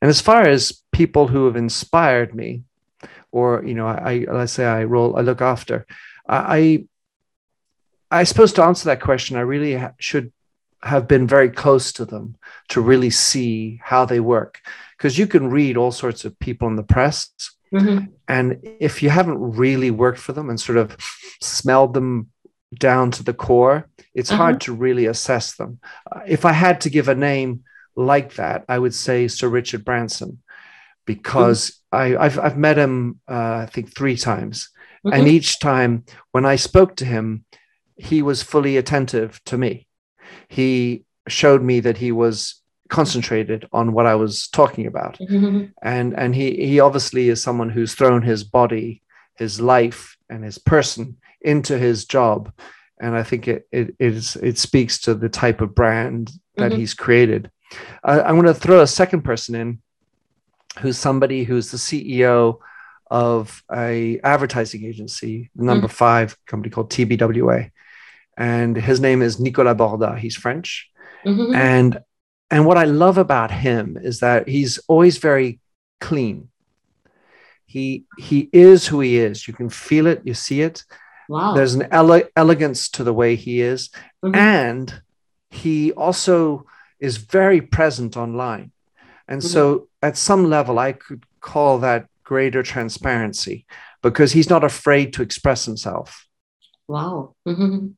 And 0.00 0.08
as 0.08 0.20
far 0.20 0.42
as 0.48 0.82
people 0.92 1.26
who 1.28 1.46
have 1.46 1.56
inspired 1.56 2.34
me, 2.34 2.62
or 3.32 3.62
you 3.64 3.74
know, 3.74 3.86
I, 3.86 4.24
I 4.28 4.32
let's 4.32 4.52
say 4.52 4.64
I 4.64 4.84
roll, 4.84 5.16
I 5.18 5.22
look 5.22 5.40
after, 5.40 5.86
I, 6.28 6.86
I 8.10 8.24
suppose 8.24 8.52
to 8.54 8.64
answer 8.64 8.86
that 8.86 9.02
question, 9.02 9.36
I 9.36 9.40
really 9.40 9.74
ha- 9.76 9.92
should 9.98 10.32
have 10.82 11.06
been 11.08 11.26
very 11.26 11.50
close 11.50 11.92
to 11.92 12.04
them 12.04 12.36
to 12.68 12.80
really 12.80 13.10
see 13.10 13.80
how 13.82 14.04
they 14.06 14.20
work, 14.20 14.60
because 14.96 15.18
you 15.18 15.26
can 15.26 15.50
read 15.50 15.76
all 15.76 15.92
sorts 15.92 16.24
of 16.24 16.38
people 16.38 16.68
in 16.68 16.76
the 16.76 16.82
press, 16.94 17.30
mhm, 17.72 18.08
and 18.28 18.60
if 18.80 19.02
you 19.02 19.10
haven't 19.10 19.38
really 19.58 19.90
worked 19.90 20.20
for 20.20 20.32
them 20.32 20.48
and 20.48 20.60
sort 20.60 20.78
of 20.78 20.96
smelled 21.42 21.94
them 21.94 22.30
down 22.76 23.10
to 23.12 23.22
the 23.22 23.34
core, 23.34 23.88
it's 24.14 24.30
Uh-huh. 24.30 24.42
hard 24.44 24.60
to 24.62 24.74
really 24.74 25.06
assess 25.06 25.54
them. 25.56 25.78
Uh, 26.10 26.20
if 26.26 26.44
I 26.44 26.52
had 26.52 26.80
to 26.82 26.90
give 26.90 27.08
a 27.08 27.14
name 27.14 27.62
like 27.96 28.34
that, 28.34 28.64
I 28.68 28.78
would 28.78 28.94
say 28.94 29.28
Sir 29.28 29.48
Richard 29.48 29.84
Branson, 29.84 30.42
because 31.06 31.80
I, 31.92 32.16
I've, 32.16 32.38
I've 32.38 32.58
met 32.58 32.78
him, 32.78 33.20
uh, 33.28 33.64
I 33.64 33.66
think, 33.66 33.94
three 33.94 34.16
times. 34.16 34.70
And 35.10 35.26
mhm, 35.26 35.30
each 35.30 35.58
time 35.60 36.04
when 36.32 36.44
I 36.46 36.56
spoke 36.56 36.96
to 36.96 37.04
him, 37.06 37.44
he 37.96 38.22
was 38.22 38.42
fully 38.42 38.76
attentive 38.76 39.42
to 39.46 39.58
me. 39.58 39.86
He 40.48 41.04
showed 41.28 41.62
me 41.62 41.80
that 41.80 41.98
he 41.98 42.12
was 42.12 42.62
concentrated 42.90 43.68
on 43.72 43.92
what 43.92 44.06
I 44.06 44.14
was 44.16 44.48
talking 44.48 44.86
about 44.86 45.18
mhm, 45.20 45.72
and 45.82 46.14
and 46.18 46.34
he 46.34 46.66
he 46.66 46.80
obviously 46.80 47.28
is 47.28 47.42
someone 47.42 47.70
who's 47.70 47.94
thrown 47.94 48.22
his 48.22 48.44
body 48.44 49.02
his 49.36 49.60
life 49.60 50.17
and 50.30 50.44
his 50.44 50.58
person 50.58 51.16
into 51.40 51.78
his 51.78 52.04
job. 52.04 52.52
And 53.00 53.14
i 53.16 53.22
think 53.22 53.46
it 53.48 53.66
it 53.70 53.94
is 54.00 54.36
it 54.36 54.58
speaks 54.58 54.98
to 55.02 55.14
the 55.14 55.28
type 55.28 55.60
of 55.60 55.74
brand 55.74 56.30
that 56.56 56.72
Mhm. 56.72 56.76
he's 56.78 56.94
created. 56.94 57.50
Uh, 58.02 58.22
i'm 58.26 58.34
going 58.34 58.46
to 58.54 58.54
throw 58.54 58.80
a 58.80 58.86
second 58.86 59.22
person 59.22 59.54
in 59.54 59.78
who's 60.80 60.98
somebody 60.98 61.44
who's 61.44 61.70
the 61.70 61.76
ceo 61.78 62.58
of 63.10 63.62
a 63.72 64.18
advertising 64.24 64.84
agency 64.84 65.50
number 65.54 65.86
five 65.88 66.36
company 66.46 66.70
called 66.70 66.90
tbwa 66.90 67.70
and 68.36 68.76
his 68.76 69.00
name 69.00 69.20
is 69.22 69.38
nicolas 69.38 69.76
Bordas. 69.76 70.18
He's 70.18 70.36
french. 70.36 70.88
Mhm, 71.24 71.54
and 71.54 72.00
and 72.50 72.64
what 72.66 72.78
I 72.78 72.84
love 72.84 73.18
about 73.18 73.50
him 73.50 73.98
is 74.10 74.20
that 74.20 74.48
he's 74.48 74.78
always 74.88 75.18
very 75.18 75.60
clean. 76.00 76.48
He 77.68 78.04
he 78.16 78.48
is 78.52 78.86
who 78.88 79.00
he 79.00 79.18
is. 79.18 79.46
You 79.46 79.52
can 79.54 79.68
feel 79.68 80.06
it, 80.06 80.22
you 80.24 80.34
see 80.34 80.62
it. 80.62 80.84
Wow. 81.28 81.52
There's 81.54 81.74
an 81.74 81.86
ele- 81.92 82.28
elegance 82.34 82.88
to 82.96 83.04
the 83.04 83.12
way 83.12 83.36
he 83.36 83.60
is, 83.60 83.90
Mhm. 84.24 84.34
and 84.34 85.02
he 85.50 85.92
also 85.92 86.64
is 86.98 87.18
very 87.18 87.60
present 87.60 88.16
online. 88.16 88.72
And 89.28 89.44
so, 89.44 89.88
at 90.02 90.16
some 90.16 90.48
level, 90.48 90.78
I 90.78 90.92
could 90.92 91.24
call 91.40 91.78
that 91.80 92.06
greater 92.24 92.62
transparency 92.62 93.66
because 94.02 94.32
he's 94.32 94.48
not 94.48 94.64
afraid 94.64 95.12
to 95.12 95.22
express 95.22 95.66
himself. 95.66 96.24
wow. 96.88 97.34
Mhm. 97.46 97.94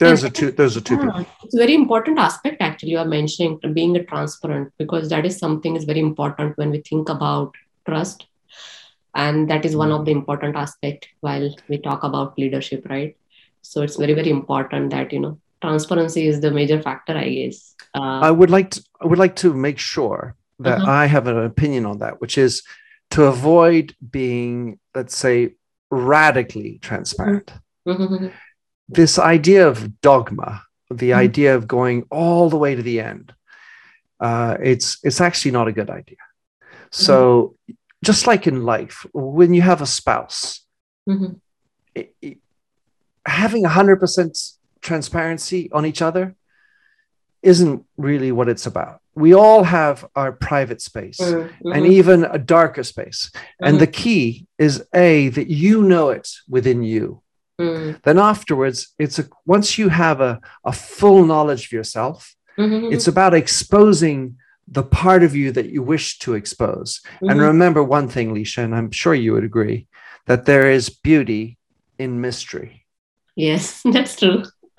There's 0.00 0.24
a 0.24 0.30
two. 0.30 0.50
There's 0.50 0.76
a 0.78 0.80
two. 0.80 0.94
Yeah, 0.96 1.24
it's 1.42 1.54
a 1.54 1.58
very 1.58 1.74
important 1.74 2.18
aspect 2.18 2.56
actually 2.60 2.92
you 2.92 2.98
are 2.98 3.10
mentioning 3.18 3.58
being 3.74 3.94
a 3.96 4.04
transparent 4.12 4.72
because 4.78 5.10
that 5.10 5.26
is 5.26 5.38
something 5.38 5.76
is 5.76 5.84
very 5.84 6.00
important 6.00 6.56
when 6.56 6.70
we 6.70 6.80
think 6.88 7.10
about 7.10 7.52
trust 7.86 8.26
and 9.14 9.48
that 9.50 9.64
is 9.64 9.76
one 9.76 9.92
of 9.92 10.04
the 10.04 10.12
important 10.12 10.56
aspect 10.56 11.08
while 11.20 11.48
we 11.68 11.78
talk 11.78 12.02
about 12.02 12.38
leadership 12.38 12.84
right 12.90 13.16
so 13.62 13.82
it's 13.82 13.96
very 13.96 14.14
very 14.14 14.30
important 14.30 14.90
that 14.90 15.12
you 15.12 15.20
know 15.20 15.38
transparency 15.62 16.26
is 16.26 16.40
the 16.40 16.50
major 16.50 16.80
factor 16.82 17.16
i 17.16 17.28
guess 17.28 17.74
uh, 17.94 18.20
I 18.22 18.30
would 18.30 18.50
like 18.50 18.70
to. 18.70 18.84
I 19.00 19.06
would 19.06 19.18
like 19.18 19.36
to 19.36 19.52
make 19.54 19.78
sure 19.78 20.36
that 20.60 20.78
Uh-huh. 20.78 20.90
I 20.90 21.06
have 21.06 21.26
an 21.26 21.38
opinion 21.38 21.86
on 21.86 21.98
that, 21.98 22.20
which 22.20 22.38
is 22.38 22.62
to 23.10 23.24
avoid 23.24 23.94
being, 24.10 24.78
let's 24.94 25.16
say, 25.16 25.54
radically 25.90 26.78
transparent. 26.82 27.52
mhm, 27.86 28.30
This 28.88 29.18
idea 29.18 29.66
of 29.68 30.00
dogma, 30.00 30.62
the 30.90 31.10
Mhm. 31.10 31.18
idea 31.26 31.54
of 31.56 31.66
going 31.66 32.04
all 32.10 32.50
the 32.50 32.56
way 32.58 32.74
to 32.74 32.82
the 32.82 33.00
end, 33.00 33.32
uh, 34.20 34.56
it's 34.62 34.98
it's 35.04 35.20
actually 35.20 35.52
not 35.52 35.68
a 35.68 35.72
good 35.72 35.90
idea. 35.90 36.18
So, 36.92 37.56
just 38.04 38.26
like 38.26 38.46
in 38.46 38.64
life, 38.64 39.06
when 39.12 39.54
you 39.54 39.62
have 39.62 39.80
a 39.82 39.86
spouse, 39.86 40.60
mhm, 41.08 41.40
it- 41.94 42.14
it- 42.22 42.38
having 43.26 43.64
100% 43.64 44.32
transparency 44.80 45.70
on 45.72 45.84
each 45.86 46.02
other 46.02 46.34
isn't 47.42 47.84
really 47.96 48.32
what 48.32 48.48
it's 48.48 48.66
about. 48.66 49.00
We 49.14 49.34
all 49.34 49.64
have 49.64 50.04
our 50.16 50.32
private 50.32 50.80
space 50.80 51.20
mhm, 51.20 51.50
and 51.74 51.84
mhm, 51.84 51.92
even 51.98 52.24
a 52.24 52.38
darker 52.38 52.82
space. 52.82 53.30
And 53.60 53.76
mhm, 53.76 53.80
the 53.80 53.86
key 53.86 54.46
is 54.58 54.82
A, 54.94 55.28
that 55.30 55.48
you 55.48 55.82
know 55.82 56.10
it 56.10 56.28
within 56.48 56.82
you. 56.82 57.22
mhm, 57.60 58.02
Then 58.02 58.18
afterwards, 58.18 58.78
it's 58.98 59.18
a 59.18 59.24
once 59.46 59.78
you 59.78 59.88
have 59.90 60.20
a, 60.20 60.40
a 60.64 60.72
full 60.72 61.24
knowledge 61.24 61.66
of 61.66 61.72
yourself, 61.72 62.34
mhm, 62.58 62.92
it's 62.92 63.08
about 63.08 63.34
exposing 63.34 64.36
the 64.66 64.82
part 64.82 65.22
of 65.22 65.34
you 65.36 65.52
that 65.52 65.70
you 65.70 65.82
wish 65.82 66.18
to 66.20 66.34
expose. 66.34 67.00
And 67.20 67.40
mhm. 67.40 67.46
remember 67.48 67.82
one 67.82 68.08
thing, 68.08 68.34
Lisha, 68.34 68.64
and 68.64 68.74
I'm 68.74 68.90
sure 68.90 69.14
you 69.14 69.32
would 69.32 69.44
agree 69.44 69.86
that 70.26 70.46
there 70.46 70.70
is 70.70 70.88
beauty 70.88 71.58
in 71.98 72.20
mystery. 72.20 72.86
Yes, 73.36 73.82
that's 73.92 74.16
true. 74.16 74.44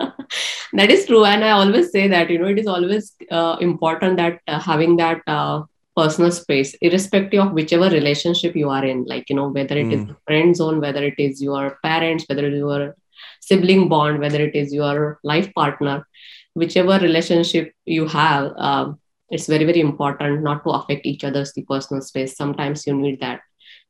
that 0.72 0.90
is 0.90 1.06
true. 1.06 1.24
And 1.24 1.44
I 1.44 1.50
always 1.50 1.90
say 1.90 2.08
that, 2.08 2.30
you 2.30 2.38
know, 2.38 2.46
it 2.48 2.58
is 2.58 2.66
always 2.66 3.14
uh, 3.30 3.56
important 3.60 4.16
that 4.16 4.40
uh, 4.48 4.58
having 4.60 4.96
that 4.96 5.22
uh, 5.26 5.62
personal 5.96 6.30
space, 6.30 6.74
irrespective 6.80 7.40
of 7.40 7.52
whichever 7.52 7.88
relationship 7.88 8.54
you 8.56 8.68
are 8.70 8.84
in, 8.84 9.04
like, 9.04 9.28
you 9.30 9.36
know, 9.36 9.48
whether 9.48 9.76
it 9.78 9.92
is 9.92 10.04
Mm. 10.04 10.10
a 10.10 10.16
friend 10.26 10.56
zone, 10.56 10.80
whether 10.80 11.02
it 11.04 11.14
is 11.18 11.42
your 11.42 11.78
parents, 11.82 12.24
whether 12.28 12.46
it 12.46 12.54
is 12.54 12.58
your 12.58 12.94
sibling 13.40 13.88
bond, 13.88 14.18
whether 14.20 14.40
it 14.42 14.54
is 14.54 14.72
your 14.74 15.18
life 15.22 15.52
partner, 15.54 16.06
whichever 16.54 16.98
relationship 16.98 17.72
you 17.84 18.06
have, 18.06 18.52
um, 18.56 18.98
it's 19.30 19.46
very, 19.46 19.64
very 19.64 19.80
important 19.80 20.42
not 20.42 20.62
to 20.64 20.70
affect 20.70 21.06
each 21.06 21.24
other's 21.24 21.52
the 21.54 21.62
personal 21.62 22.02
space. 22.02 22.36
Sometimes 22.36 22.86
you 22.86 22.94
need 22.94 23.20
that, 23.20 23.40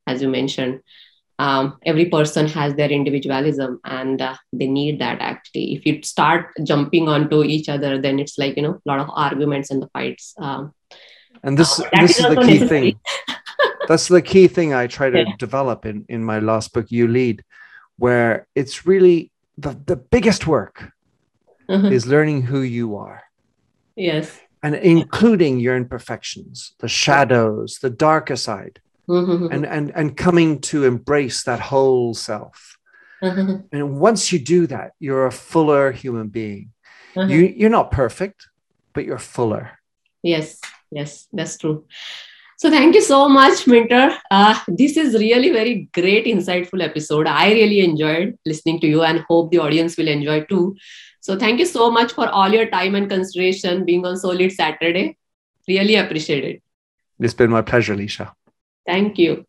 as 0.06 0.22
you 0.22 0.28
mentioned 0.28 0.80
um, 1.38 1.76
every 1.84 2.06
person 2.06 2.46
has 2.48 2.74
their 2.74 2.90
individualism 2.90 3.80
and 3.84 4.20
uh, 4.22 4.34
they 4.52 4.66
need 4.66 5.00
that 5.00 5.20
actually 5.20 5.74
if 5.74 5.84
you 5.86 6.02
start 6.02 6.46
jumping 6.64 7.08
onto 7.08 7.42
each 7.42 7.68
other 7.68 8.00
then 8.00 8.18
it's 8.18 8.38
like 8.38 8.56
you 8.56 8.62
know 8.62 8.72
a 8.74 8.88
lot 8.88 9.00
of 9.00 9.08
arguments 9.12 9.70
and 9.70 9.82
the 9.82 9.88
fights 9.88 10.34
um, 10.38 10.72
And 11.42 11.58
this, 11.58 11.78
Uh, 11.78 12.00
this 12.00 12.12
is 12.12 12.20
is 12.20 12.28
the 12.28 12.36
key 12.36 12.58
necessary. 12.58 12.68
thing. 12.68 13.00
That's 13.86 14.08
the 14.08 14.22
key 14.22 14.48
thing 14.48 14.72
I 14.74 14.86
try 14.86 15.10
to 15.10 15.24
Yeah. 15.26 15.32
develop 15.38 15.86
in, 15.86 16.04
in 16.08 16.24
my 16.24 16.38
last 16.40 16.72
book, 16.72 16.86
You 16.90 17.06
Lead, 17.06 17.44
where 17.98 18.46
it's 18.54 18.86
really 18.86 19.30
the, 19.56 19.76
the 19.86 19.96
biggest 19.96 20.46
work 20.46 20.92
Mhm. 21.68 21.92
is 21.92 22.06
learning 22.06 22.42
who 22.42 22.60
you 22.60 22.96
are 22.96 23.22
yes 23.96 24.40
and 24.66 24.74
including 24.74 25.60
your 25.60 25.76
imperfections, 25.76 26.74
the 26.80 26.88
shadows, 26.88 27.78
the 27.82 27.90
darker 27.90 28.36
side, 28.36 28.80
Mhm. 29.08 29.52
and, 29.54 29.64
and, 29.76 29.92
and 29.94 30.16
coming 30.16 30.60
to 30.70 30.84
embrace 30.84 31.44
that 31.44 31.60
whole 31.60 32.14
self. 32.14 32.76
Mhm. 33.22 33.64
And 33.72 34.00
once 34.00 34.32
you 34.32 34.38
do 34.56 34.66
that, 34.74 34.88
you're 34.98 35.26
a 35.26 35.32
fuller 35.50 35.92
human 35.92 36.28
being. 36.28 36.72
Mhm. 37.14 37.30
You, 37.30 37.40
you're 37.60 37.70
not 37.78 37.90
perfect, 38.02 38.38
but 38.94 39.04
you're 39.04 39.18
fuller. 39.36 39.66
yes 40.22 40.58
yes 40.90 41.28
that's 41.36 41.56
true 41.58 41.78
so 42.56 42.70
thank 42.70 42.94
you 42.94 43.02
so 43.02 43.28
much 43.28 43.66
minter 43.66 44.04
uh, 44.30 44.58
this 44.68 44.96
is 44.96 45.14
really 45.14 45.50
very 45.50 45.88
great 45.98 46.26
insightful 46.26 46.82
episode 46.82 47.26
i 47.26 47.52
really 47.52 47.80
enjoyed 47.80 48.36
listening 48.46 48.80
to 48.80 48.86
you 48.86 49.02
and 49.02 49.24
hope 49.28 49.50
the 49.50 49.58
audience 49.58 49.96
will 49.96 50.08
enjoy 50.08 50.40
too 50.44 50.76
so 51.20 51.36
thank 51.38 51.58
you 51.58 51.66
so 51.66 51.90
much 51.90 52.12
for 52.12 52.28
all 52.28 52.50
your 52.58 52.66
time 52.70 52.94
and 52.94 53.10
consideration 53.10 53.84
being 53.84 54.06
on 54.06 54.16
solid 54.16 54.52
saturday 54.52 55.16
really 55.68 55.96
appreciate 55.96 56.44
it 56.44 56.62
It's 57.18 57.34
been 57.34 57.50
my 57.50 57.62
pleasure, 57.62 57.94
Lisha. 57.98 58.32
Thank 58.86 59.18
you. 59.18 59.46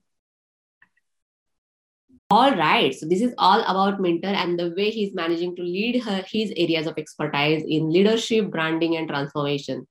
All 2.30 2.54
right. 2.56 2.93
So 2.93 3.06
this 3.06 3.22
is 3.22 3.34
all 3.38 3.62
about 3.62 4.00
Minter 4.00 4.28
and 4.43 4.60
the 4.60 4.74
way 4.78 4.89
he's 4.89 5.13
managing 5.13 5.56
to 5.58 5.63
lead 5.63 6.04
her 6.04 6.24
his 6.28 6.54
areas 6.56 6.88
of 6.88 6.98
expertise 6.98 7.63
in 7.67 7.91
leadership, 7.91 8.50
branding, 8.52 8.96
and 8.98 9.08
transformation. 9.08 9.88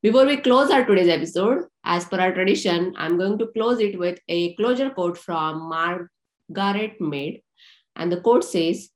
Before 0.00 0.26
we 0.26 0.36
close 0.36 0.70
our 0.70 0.84
today's 0.84 1.08
episode, 1.08 1.64
as 1.82 2.04
per 2.04 2.20
our 2.20 2.32
tradition, 2.32 2.94
I'm 2.96 3.18
going 3.18 3.36
to 3.38 3.48
close 3.48 3.80
it 3.80 3.98
with 3.98 4.20
a 4.28 4.54
closure 4.54 4.90
quote 4.90 5.18
from 5.18 5.68
Margaret 5.68 7.00
Mead. 7.00 7.42
And 7.96 8.12
the 8.12 8.20
quote 8.20 8.44
says, 8.44 8.90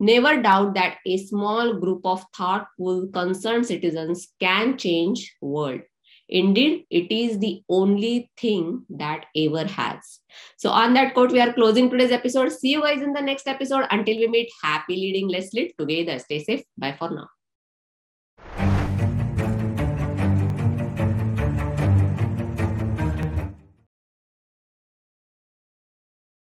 Never 0.00 0.42
doubt 0.42 0.74
that 0.74 0.98
a 1.06 1.16
small 1.16 1.74
group 1.74 2.00
of 2.04 2.24
thoughtful, 2.36 3.06
concerned 3.06 3.66
citizens 3.66 4.32
can 4.40 4.76
change 4.76 5.32
world. 5.40 5.82
Indeed, 6.28 6.86
it 6.90 7.12
is 7.12 7.38
the 7.38 7.62
only 7.68 8.28
thing 8.36 8.84
that 8.90 9.26
ever 9.36 9.64
has. 9.64 10.18
So, 10.56 10.70
on 10.70 10.92
that 10.94 11.14
quote, 11.14 11.30
we 11.30 11.40
are 11.40 11.52
closing 11.52 11.88
today's 11.88 12.10
episode. 12.10 12.50
See 12.50 12.72
you 12.72 12.82
guys 12.82 13.00
in 13.00 13.12
the 13.12 13.22
next 13.22 13.46
episode. 13.46 13.84
Until 13.92 14.16
we 14.16 14.26
meet, 14.26 14.50
happy 14.60 14.96
leading. 14.96 15.28
Let's 15.28 15.52
lead 15.52 15.72
together. 15.78 16.18
Stay 16.18 16.42
safe. 16.42 16.64
Bye 16.76 16.96
for 16.98 17.10
now. 17.10 17.28